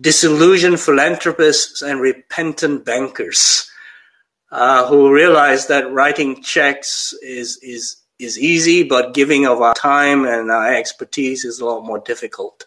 disillusioned 0.00 0.80
philanthropists 0.80 1.82
and 1.82 2.00
repentant 2.00 2.84
bankers 2.84 3.70
uh, 4.50 4.86
who 4.86 5.12
realize 5.12 5.66
that 5.66 5.92
writing 5.92 6.42
checks 6.42 7.14
is, 7.22 7.58
is 7.62 7.96
is 8.18 8.38
easy, 8.38 8.84
but 8.84 9.14
giving 9.14 9.46
of 9.46 9.60
our 9.60 9.74
time 9.74 10.24
and 10.24 10.50
our 10.50 10.72
expertise 10.74 11.44
is 11.44 11.60
a 11.60 11.64
lot 11.64 11.84
more 11.84 11.98
difficult. 11.98 12.64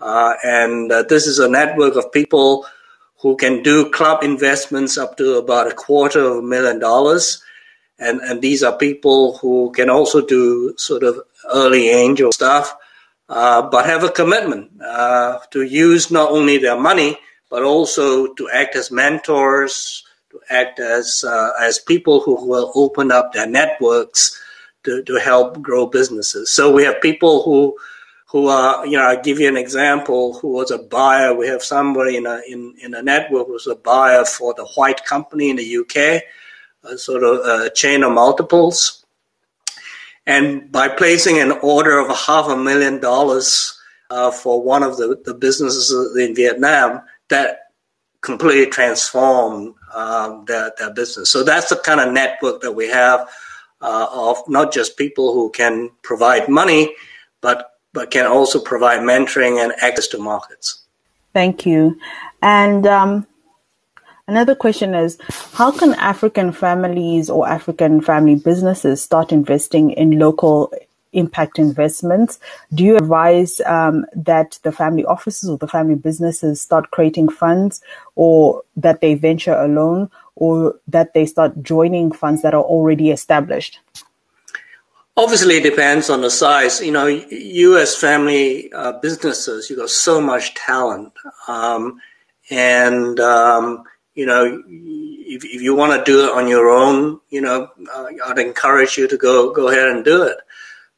Uh, 0.00 0.34
and 0.42 0.90
uh, 0.92 1.02
this 1.04 1.26
is 1.26 1.38
a 1.38 1.48
network 1.48 1.96
of 1.96 2.12
people 2.12 2.66
who 3.20 3.36
can 3.36 3.62
do 3.62 3.90
club 3.90 4.22
investments 4.22 4.98
up 4.98 5.16
to 5.16 5.34
about 5.34 5.70
a 5.70 5.74
quarter 5.74 6.20
of 6.20 6.38
a 6.38 6.42
million 6.42 6.78
dollars. 6.78 7.42
And, 8.02 8.20
and 8.20 8.42
these 8.42 8.62
are 8.62 8.76
people 8.76 9.38
who 9.38 9.72
can 9.74 9.88
also 9.88 10.24
do 10.24 10.74
sort 10.76 11.02
of 11.02 11.20
early 11.52 11.88
angel 11.88 12.32
stuff, 12.32 12.74
uh, 13.28 13.62
but 13.62 13.86
have 13.86 14.04
a 14.04 14.10
commitment 14.10 14.70
uh, 14.82 15.38
to 15.50 15.62
use 15.62 16.10
not 16.10 16.30
only 16.30 16.58
their 16.58 16.78
money, 16.78 17.18
but 17.48 17.62
also 17.62 18.32
to 18.34 18.50
act 18.50 18.76
as 18.76 18.90
mentors, 18.90 20.04
to 20.30 20.40
act 20.50 20.80
as, 20.80 21.24
uh, 21.24 21.50
as 21.60 21.78
people 21.78 22.20
who 22.20 22.46
will 22.46 22.72
open 22.74 23.12
up 23.12 23.32
their 23.32 23.46
networks 23.46 24.40
to, 24.84 25.02
to 25.04 25.14
help 25.16 25.62
grow 25.62 25.86
businesses. 25.86 26.50
So 26.50 26.72
we 26.72 26.84
have 26.84 27.00
people 27.00 27.42
who 27.44 27.76
who 28.32 28.48
are, 28.48 28.86
you 28.86 28.96
know, 28.96 29.04
I 29.04 29.16
give 29.16 29.38
you 29.38 29.46
an 29.46 29.58
example, 29.58 30.38
who 30.38 30.48
was 30.48 30.70
a 30.70 30.78
buyer. 30.78 31.34
We 31.34 31.48
have 31.48 31.62
somebody 31.62 32.16
in 32.16 32.24
a, 32.24 32.40
in, 32.48 32.74
in 32.82 32.94
a 32.94 33.02
network 33.02 33.46
who 33.46 33.52
was 33.52 33.66
a 33.66 33.74
buyer 33.74 34.24
for 34.24 34.54
the 34.54 34.64
White 34.64 35.04
Company 35.04 35.50
in 35.50 35.56
the 35.56 35.76
UK, 35.76 36.22
a 36.84 36.98
sort 36.98 37.22
of 37.22 37.38
a 37.44 37.70
chain 37.70 38.02
of 38.02 38.12
multiples. 38.12 39.04
And 40.26 40.70
by 40.70 40.88
placing 40.88 41.38
an 41.38 41.52
order 41.62 41.98
of 41.98 42.08
a 42.08 42.14
half 42.14 42.48
a 42.48 42.56
million 42.56 43.00
dollars 43.00 43.78
uh, 44.10 44.30
for 44.30 44.62
one 44.62 44.82
of 44.82 44.96
the, 44.96 45.20
the 45.24 45.34
businesses 45.34 46.16
in 46.16 46.34
Vietnam, 46.34 47.02
that 47.28 47.72
completely 48.20 48.66
transformed 48.66 49.74
um, 49.94 50.44
their, 50.46 50.72
their 50.78 50.92
business. 50.92 51.28
So 51.30 51.42
that's 51.42 51.70
the 51.70 51.76
kind 51.76 52.00
of 52.00 52.12
network 52.12 52.60
that 52.62 52.72
we 52.72 52.88
have 52.88 53.28
uh, 53.80 54.06
of 54.10 54.38
not 54.48 54.72
just 54.72 54.96
people 54.96 55.34
who 55.34 55.50
can 55.50 55.90
provide 56.02 56.48
money, 56.48 56.94
but 57.40 57.68
but 57.92 58.10
can 58.10 58.24
also 58.24 58.58
provide 58.58 59.00
mentoring 59.00 59.62
and 59.62 59.72
access 59.82 60.06
to 60.08 60.18
markets. 60.18 60.84
Thank 61.34 61.66
you. 61.66 61.98
And 62.40 62.86
um, 62.86 63.26
another 64.32 64.54
question 64.54 64.94
is 64.94 65.18
how 65.52 65.70
can 65.70 65.94
African 65.94 66.52
families 66.52 67.28
or 67.28 67.48
African 67.48 68.00
family 68.00 68.36
businesses 68.36 69.02
start 69.02 69.32
investing 69.32 69.90
in 69.90 70.18
local 70.18 70.72
impact 71.12 71.58
investments. 71.58 72.38
Do 72.72 72.84
you 72.84 72.96
advise 72.96 73.60
um, 73.66 74.06
that 74.16 74.58
the 74.62 74.72
family 74.72 75.04
offices 75.04 75.48
or 75.50 75.58
the 75.58 75.68
family 75.68 75.94
businesses 75.94 76.60
start 76.60 76.90
creating 76.90 77.28
funds 77.28 77.82
or 78.14 78.62
that 78.76 79.00
they 79.00 79.14
venture 79.14 79.54
alone 79.54 80.10
or 80.36 80.76
that 80.88 81.12
they 81.14 81.26
start 81.26 81.62
joining 81.62 82.12
funds 82.12 82.42
that 82.42 82.54
are 82.54 82.62
already 82.62 83.10
established? 83.10 83.78
Obviously, 85.14 85.56
it 85.58 85.62
depends 85.62 86.08
on 86.08 86.22
the 86.22 86.30
size. 86.30 86.80
You 86.80 86.92
know, 86.92 87.06
as 87.06 87.94
family 87.94 88.72
uh, 88.72 88.92
businesses, 89.00 89.68
you 89.68 89.76
got 89.76 89.90
so 89.90 90.20
much 90.20 90.54
talent. 90.54 91.12
Um, 91.46 92.00
and, 92.50 93.20
um, 93.20 93.84
you 94.14 94.26
know, 94.26 94.62
if, 94.68 95.44
if 95.44 95.62
you 95.62 95.74
want 95.74 95.92
to 95.92 96.10
do 96.10 96.24
it 96.24 96.32
on 96.32 96.48
your 96.48 96.70
own, 96.70 97.20
you 97.30 97.40
know, 97.40 97.68
uh, 97.94 98.06
I'd 98.26 98.38
encourage 98.38 98.98
you 98.98 99.08
to 99.08 99.16
go, 99.16 99.52
go 99.52 99.68
ahead 99.68 99.88
and 99.88 100.04
do 100.04 100.22
it. 100.22 100.36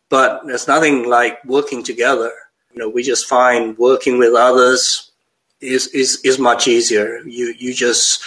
But 0.08 0.42
there's 0.46 0.68
nothing 0.68 1.08
like 1.08 1.44
working 1.44 1.82
together. 1.82 2.32
You 2.72 2.80
know, 2.80 2.88
we 2.88 3.02
just 3.02 3.26
find 3.26 3.78
working 3.78 4.18
with 4.18 4.34
others 4.34 5.12
is, 5.60 5.86
is, 5.88 6.20
is 6.24 6.38
much 6.38 6.66
easier. 6.66 7.20
You, 7.20 7.54
you 7.56 7.72
just, 7.72 8.22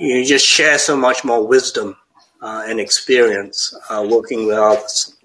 you 0.00 0.24
just 0.24 0.46
share 0.46 0.78
so 0.78 0.96
much 0.96 1.24
more 1.24 1.46
wisdom 1.46 1.96
uh, 2.42 2.64
and 2.66 2.80
experience 2.80 3.74
uh, 3.88 4.06
working 4.08 4.46
with 4.46 4.58
others. 4.58 5.16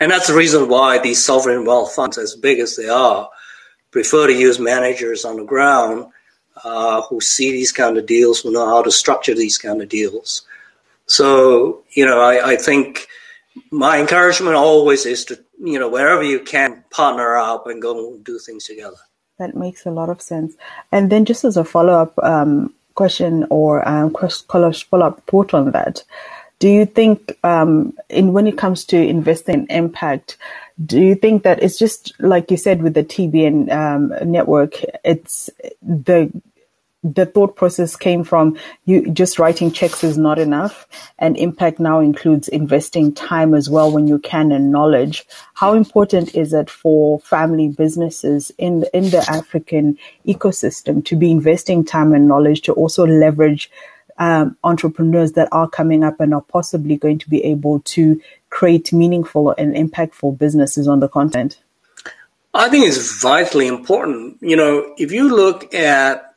And 0.00 0.10
that's 0.10 0.26
the 0.26 0.34
reason 0.34 0.68
why 0.68 0.98
these 0.98 1.24
sovereign 1.24 1.64
wealth 1.64 1.94
funds, 1.94 2.18
as 2.18 2.34
big 2.34 2.58
as 2.58 2.76
they 2.76 2.88
are, 2.88 3.30
prefer 3.92 4.26
to 4.26 4.32
use 4.32 4.58
managers 4.58 5.24
on 5.24 5.36
the 5.36 5.44
ground 5.44 6.06
uh, 6.64 7.02
who 7.02 7.20
see 7.20 7.50
these 7.50 7.72
kind 7.72 7.98
of 7.98 8.06
deals, 8.06 8.40
who 8.40 8.52
know 8.52 8.66
how 8.66 8.82
to 8.82 8.90
structure 8.90 9.34
these 9.34 9.58
kind 9.58 9.82
of 9.82 9.88
deals. 9.88 10.42
So, 11.06 11.82
you 11.90 12.04
know, 12.04 12.20
I, 12.20 12.52
I 12.52 12.56
think 12.56 13.06
my 13.70 13.98
encouragement 13.98 14.56
always 14.56 15.06
is 15.06 15.24
to, 15.26 15.38
you 15.58 15.78
know, 15.78 15.88
wherever 15.88 16.22
you 16.22 16.40
can, 16.40 16.84
partner 16.90 17.36
up 17.36 17.66
and 17.66 17.80
go 17.80 18.12
and 18.12 18.24
do 18.24 18.38
things 18.38 18.64
together. 18.64 18.96
That 19.38 19.54
makes 19.54 19.86
a 19.86 19.90
lot 19.90 20.08
of 20.08 20.22
sense. 20.22 20.54
And 20.92 21.10
then, 21.10 21.24
just 21.24 21.44
as 21.44 21.56
a 21.56 21.64
follow 21.64 21.92
up 21.92 22.18
um, 22.22 22.74
question 22.94 23.46
or 23.50 23.86
um, 23.86 24.14
follow 24.48 24.72
up 24.92 25.22
thought 25.26 25.52
on 25.52 25.72
that, 25.72 26.02
do 26.58 26.68
you 26.68 26.86
think, 26.86 27.38
um, 27.44 27.92
in 28.08 28.32
when 28.32 28.46
it 28.46 28.56
comes 28.56 28.84
to 28.86 28.96
investing 28.96 29.66
in 29.68 29.84
impact, 29.84 30.38
do 30.84 31.00
you 31.00 31.14
think 31.14 31.42
that 31.42 31.62
it's 31.62 31.78
just 31.78 32.14
like 32.18 32.50
you 32.50 32.56
said 32.56 32.82
with 32.82 32.94
the 32.94 33.04
TBN 33.04 33.70
um, 33.70 34.30
network? 34.30 34.80
It's 35.04 35.50
the 35.82 36.30
the 37.14 37.26
thought 37.26 37.56
process 37.56 37.96
came 37.96 38.24
from 38.24 38.58
you 38.84 39.08
just 39.10 39.38
writing 39.38 39.70
checks 39.70 40.02
is 40.02 40.18
not 40.18 40.38
enough. 40.38 40.86
And 41.18 41.36
impact 41.36 41.78
now 41.78 42.00
includes 42.00 42.48
investing 42.48 43.12
time 43.14 43.54
as 43.54 43.70
well 43.70 43.90
when 43.90 44.06
you 44.06 44.18
can 44.18 44.52
and 44.52 44.72
knowledge. 44.72 45.24
How 45.54 45.74
important 45.74 46.34
is 46.34 46.52
it 46.52 46.70
for 46.70 47.20
family 47.20 47.68
businesses 47.68 48.50
in 48.58 48.84
in 48.92 49.10
the 49.10 49.24
african 49.28 49.98
ecosystem 50.26 51.04
to 51.04 51.16
be 51.16 51.30
investing 51.30 51.84
time 51.84 52.12
and 52.12 52.28
knowledge 52.28 52.62
to 52.62 52.72
also 52.72 53.06
leverage 53.06 53.70
um, 54.18 54.56
entrepreneurs 54.64 55.32
that 55.32 55.48
are 55.52 55.68
coming 55.68 56.02
up 56.02 56.20
and 56.20 56.32
are 56.34 56.40
possibly 56.42 56.96
going 56.96 57.18
to 57.18 57.28
be 57.28 57.44
able 57.44 57.80
to 57.80 58.20
create 58.50 58.92
meaningful 58.92 59.50
and 59.58 59.74
impactful 59.74 60.38
businesses 60.38 60.88
on 60.88 61.00
the 61.00 61.08
continent? 61.08 61.58
I 62.54 62.70
think 62.70 62.86
it's 62.86 63.20
vitally 63.20 63.66
important. 63.66 64.38
You 64.40 64.56
know, 64.56 64.94
if 64.96 65.12
you 65.12 65.28
look 65.28 65.74
at 65.74 66.35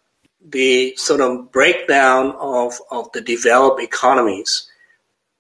the 0.52 0.96
sort 0.96 1.22
of 1.22 1.52
breakdown 1.52 2.36
of, 2.40 2.80
of 2.92 3.12
the 3.12 3.22
developed 3.22 3.82
economies. 3.82 4.70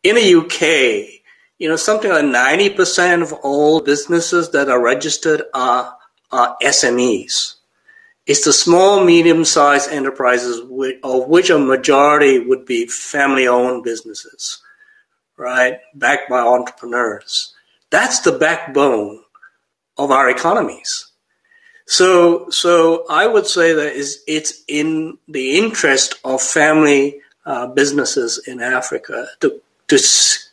In 0.04 0.16
the 0.16 0.36
UK, 0.36 1.22
you 1.58 1.68
know, 1.68 1.76
something 1.76 2.10
like 2.10 2.24
90% 2.24 3.22
of 3.22 3.34
all 3.34 3.82
businesses 3.82 4.52
that 4.52 4.70
are 4.70 4.82
registered 4.82 5.44
are, 5.54 5.96
are 6.32 6.56
SMEs. 6.64 7.56
It's 8.26 8.46
the 8.46 8.54
small, 8.54 9.04
medium 9.04 9.44
sized 9.44 9.92
enterprises, 9.92 10.60
of 11.04 11.28
which 11.28 11.50
a 11.50 11.58
majority 11.58 12.40
would 12.40 12.66
be 12.66 12.86
family 12.86 13.48
owned 13.48 13.84
businesses, 13.84 14.62
right? 15.36 15.80
Backed 15.96 16.30
by 16.30 16.40
entrepreneurs. 16.40 17.56
That's 17.90 18.20
the 18.20 18.34
backbone 18.34 19.22
of 19.98 20.12
our 20.12 20.30
economies. 20.30 21.09
So, 21.90 22.52
so 22.52 23.04
I 23.10 23.26
would 23.26 23.48
say 23.48 23.74
that 23.74 23.94
is 23.94 24.24
it's 24.28 24.64
in 24.68 25.18
the 25.28 25.58
interest 25.58 26.20
of 26.24 26.40
family 26.40 27.22
uh, 27.48 27.66
businesses 27.66 28.38
in 28.48 28.62
Africa 28.62 29.28
to 29.40 29.60
to 29.88 29.96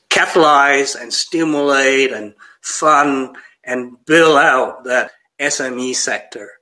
catalyze 0.08 0.98
and 0.98 1.12
stimulate 1.12 2.10
and 2.10 2.32
fund 2.62 3.36
and 3.62 4.02
build 4.06 4.38
out 4.38 4.84
that 4.84 5.10
SME 5.38 5.94
sector. 5.94 6.52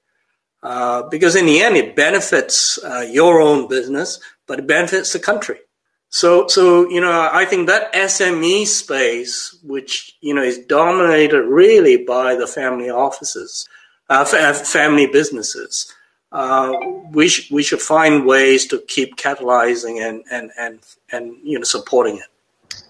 Uh, 0.60 1.04
because 1.08 1.36
in 1.36 1.46
the 1.46 1.62
end, 1.62 1.76
it 1.76 1.94
benefits 1.94 2.82
uh, 2.82 3.06
your 3.08 3.40
own 3.40 3.68
business, 3.68 4.18
but 4.48 4.58
it 4.58 4.66
benefits 4.66 5.12
the 5.12 5.20
country. 5.20 5.60
So, 6.08 6.48
so 6.48 6.90
you 6.90 7.00
know, 7.00 7.30
I 7.32 7.44
think 7.44 7.68
that 7.68 7.92
SME 7.92 8.66
space, 8.66 9.56
which 9.62 10.16
you 10.20 10.34
know 10.34 10.42
is 10.42 10.58
dominated 10.66 11.42
really 11.42 11.96
by 11.96 12.34
the 12.34 12.48
family 12.48 12.90
offices, 12.90 13.68
uh, 14.08 14.24
family 14.24 15.06
businesses. 15.06 15.92
Uh, 16.32 16.72
we, 17.10 17.28
sh- 17.28 17.50
we 17.50 17.62
should 17.62 17.80
find 17.80 18.26
ways 18.26 18.66
to 18.66 18.82
keep 18.88 19.16
catalyzing 19.16 20.06
and, 20.06 20.24
and, 20.30 20.50
and, 20.58 20.80
and 21.12 21.36
you 21.42 21.58
know, 21.58 21.64
supporting 21.64 22.16
it. 22.16 22.26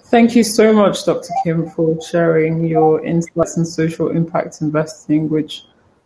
Thank 0.06 0.34
you 0.34 0.44
so 0.44 0.72
much, 0.72 1.04
Dr. 1.04 1.28
Kim, 1.42 1.68
for 1.70 2.00
sharing 2.00 2.64
your 2.64 3.04
insights 3.04 3.56
in 3.56 3.64
social 3.64 4.10
impact 4.10 4.60
investing, 4.60 5.28
which 5.28 5.62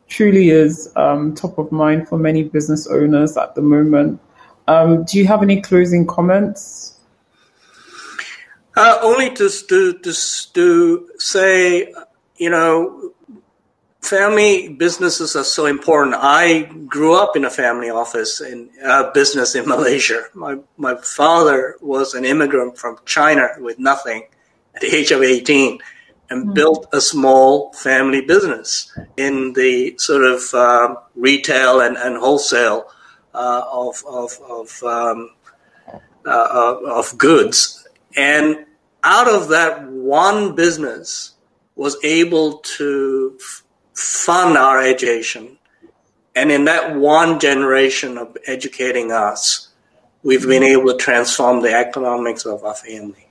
truly 0.09 0.51
is 0.51 0.91
um, 0.97 1.35
top 1.35 1.59
of 1.59 1.71
mind 1.71 2.09
for 2.09 2.19
many 2.19 2.43
business 2.43 2.87
owners 2.87 3.37
at 3.37 3.55
the 3.55 3.63
moment. 3.63 4.21
Um, 4.67 5.05
do 5.05 5.19
you 5.19 5.27
have 5.27 5.43
any 5.43 5.61
closing 5.61 6.07
comments? 6.07 6.99
Uh, 8.77 8.99
only 9.03 9.31
to, 9.35 9.49
to, 9.69 9.99
to, 9.99 10.13
to 10.55 11.11
say, 11.19 11.93
you 12.37 12.51
know, 12.51 13.13
family 14.01 14.69
businesses 14.69 15.37
are 15.37 15.45
so 15.45 15.67
important. 15.67 16.17
I 16.19 16.63
grew 16.87 17.15
up 17.15 17.37
in 17.37 17.45
a 17.45 17.51
family 17.51 17.91
office 17.91 18.41
in 18.41 18.71
uh, 18.85 19.11
business 19.13 19.55
in 19.55 19.69
Malaysia. 19.69 20.25
My 20.35 20.59
my 20.77 20.95
father 20.97 21.77
was 21.81 22.15
an 22.15 22.25
immigrant 22.25 22.79
from 22.79 22.99
China 23.05 23.49
with 23.59 23.79
nothing 23.79 24.25
at 24.75 24.81
the 24.83 24.95
age 24.95 25.11
of 25.11 25.23
18 25.23 25.79
and 26.31 26.45
mm-hmm. 26.45 26.53
built 26.53 26.89
a 26.93 27.01
small 27.01 27.73
family 27.73 28.21
business 28.21 28.97
in 29.17 29.53
the 29.55 29.97
sort 29.99 30.25
of 30.25 30.55
uh, 30.55 30.97
retail 31.15 31.81
and, 31.81 31.97
and 31.97 32.17
wholesale 32.17 32.87
uh, 33.35 33.63
of 33.71 34.03
of 34.07 34.39
of, 34.49 34.83
um, 34.85 35.31
uh, 36.27 36.77
of 36.87 37.17
goods. 37.19 37.87
And 38.17 38.67
out 39.05 39.29
of 39.29 39.49
that 39.49 39.89
one 39.89 40.55
business 40.55 41.35
was 41.77 41.97
able 42.03 42.59
to 42.59 43.39
fund 43.99 44.57
our 44.57 44.81
education. 44.81 45.59
And 46.37 46.53
in 46.53 46.67
that 46.67 46.95
one 46.95 47.41
generation 47.41 48.17
of 48.17 48.37
educating 48.47 49.11
us, 49.11 49.69
we've 50.23 50.47
been 50.47 50.63
able 50.63 50.93
to 50.93 50.97
transform 50.97 51.63
the 51.63 51.75
economics 51.75 52.47
of 52.47 52.65
our 52.65 52.75
family. 52.77 53.27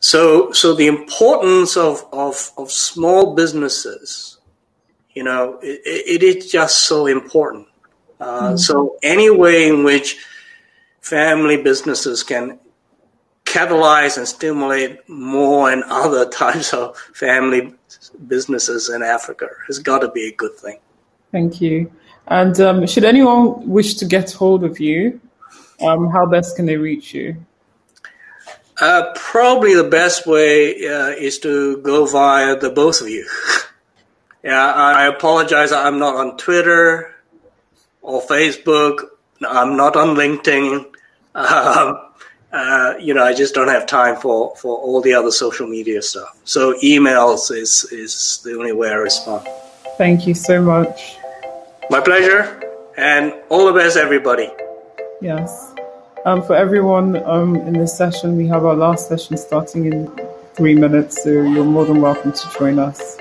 So, 0.00 0.52
so 0.52 0.74
the 0.74 0.86
importance 0.86 1.76
of, 1.76 2.06
of, 2.12 2.50
of 2.56 2.70
small 2.70 3.34
businesses, 3.34 4.38
you 5.12 5.22
know, 5.22 5.58
it, 5.62 5.82
it 5.84 6.22
is 6.22 6.50
just 6.50 6.84
so 6.84 7.06
important. 7.06 7.68
Uh, 8.18 8.40
mm-hmm. 8.40 8.56
So 8.56 8.96
any 9.02 9.28
way 9.28 9.68
in 9.68 9.84
which 9.84 10.24
family 11.02 11.62
businesses 11.62 12.22
can 12.22 12.58
catalyze 13.46 14.18
and 14.18 14.28
stimulate 14.28 15.08
more 15.08 15.70
and 15.70 15.82
other 15.84 16.28
types 16.42 16.74
of 16.74 16.96
family 17.14 17.72
businesses 18.26 18.90
in 18.90 19.02
Africa 19.02 19.48
has 19.66 19.78
got 19.78 20.00
to 20.00 20.10
be 20.10 20.28
a 20.28 20.32
good 20.32 20.54
thing. 20.56 20.78
Thank 21.32 21.60
you. 21.60 21.90
And 22.26 22.60
um, 22.60 22.86
should 22.86 23.04
anyone 23.04 23.68
wish 23.68 23.94
to 23.94 24.04
get 24.04 24.32
hold 24.32 24.64
of 24.64 24.80
you, 24.80 25.20
um, 25.80 26.10
how 26.10 26.26
best 26.26 26.56
can 26.56 26.66
they 26.66 26.76
reach 26.76 27.14
you? 27.14 27.36
Uh, 28.80 29.12
probably 29.14 29.74
the 29.74 29.84
best 29.84 30.26
way 30.26 30.86
uh, 30.86 31.08
is 31.08 31.38
to 31.38 31.78
go 31.78 32.04
via 32.04 32.56
the 32.56 32.68
both 32.68 33.00
of 33.00 33.08
you. 33.08 33.26
yeah, 34.44 34.72
I 34.72 35.06
apologize. 35.06 35.72
I'm 35.72 35.98
not 35.98 36.16
on 36.16 36.36
Twitter 36.36 37.14
or 38.02 38.20
Facebook 38.22 39.04
I'm 39.42 39.76
not 39.76 39.96
on 39.96 40.16
LinkedIn. 40.16 40.86
Um, 41.36 41.98
uh, 42.52 42.94
you 43.00 43.12
know, 43.14 43.24
I 43.24 43.34
just 43.34 43.54
don't 43.54 43.68
have 43.68 43.86
time 43.86 44.16
for, 44.16 44.54
for 44.56 44.76
all 44.76 45.00
the 45.00 45.14
other 45.14 45.30
social 45.30 45.66
media 45.66 46.00
stuff. 46.02 46.36
So 46.44 46.74
emails 46.82 47.50
is, 47.50 47.84
is 47.92 48.40
the 48.44 48.56
only 48.58 48.72
way 48.72 48.90
I 48.90 48.94
respond. 48.94 49.46
Thank 49.98 50.26
you 50.26 50.34
so 50.34 50.62
much. 50.62 51.16
My 51.90 52.00
pleasure. 52.00 52.62
And 52.96 53.34
all 53.50 53.66
the 53.66 53.72
best, 53.72 53.96
everybody. 53.96 54.50
Yes. 55.20 55.74
Um, 56.24 56.42
for 56.42 56.56
everyone 56.56 57.22
um, 57.24 57.56
in 57.56 57.74
this 57.74 57.96
session, 57.96 58.36
we 58.36 58.46
have 58.48 58.64
our 58.64 58.74
last 58.74 59.08
session 59.08 59.36
starting 59.36 59.92
in 59.92 60.10
three 60.54 60.74
minutes, 60.74 61.22
so 61.22 61.30
you're 61.30 61.64
more 61.64 61.84
than 61.84 62.00
welcome 62.00 62.32
to 62.32 62.50
join 62.58 62.78
us. 62.78 63.18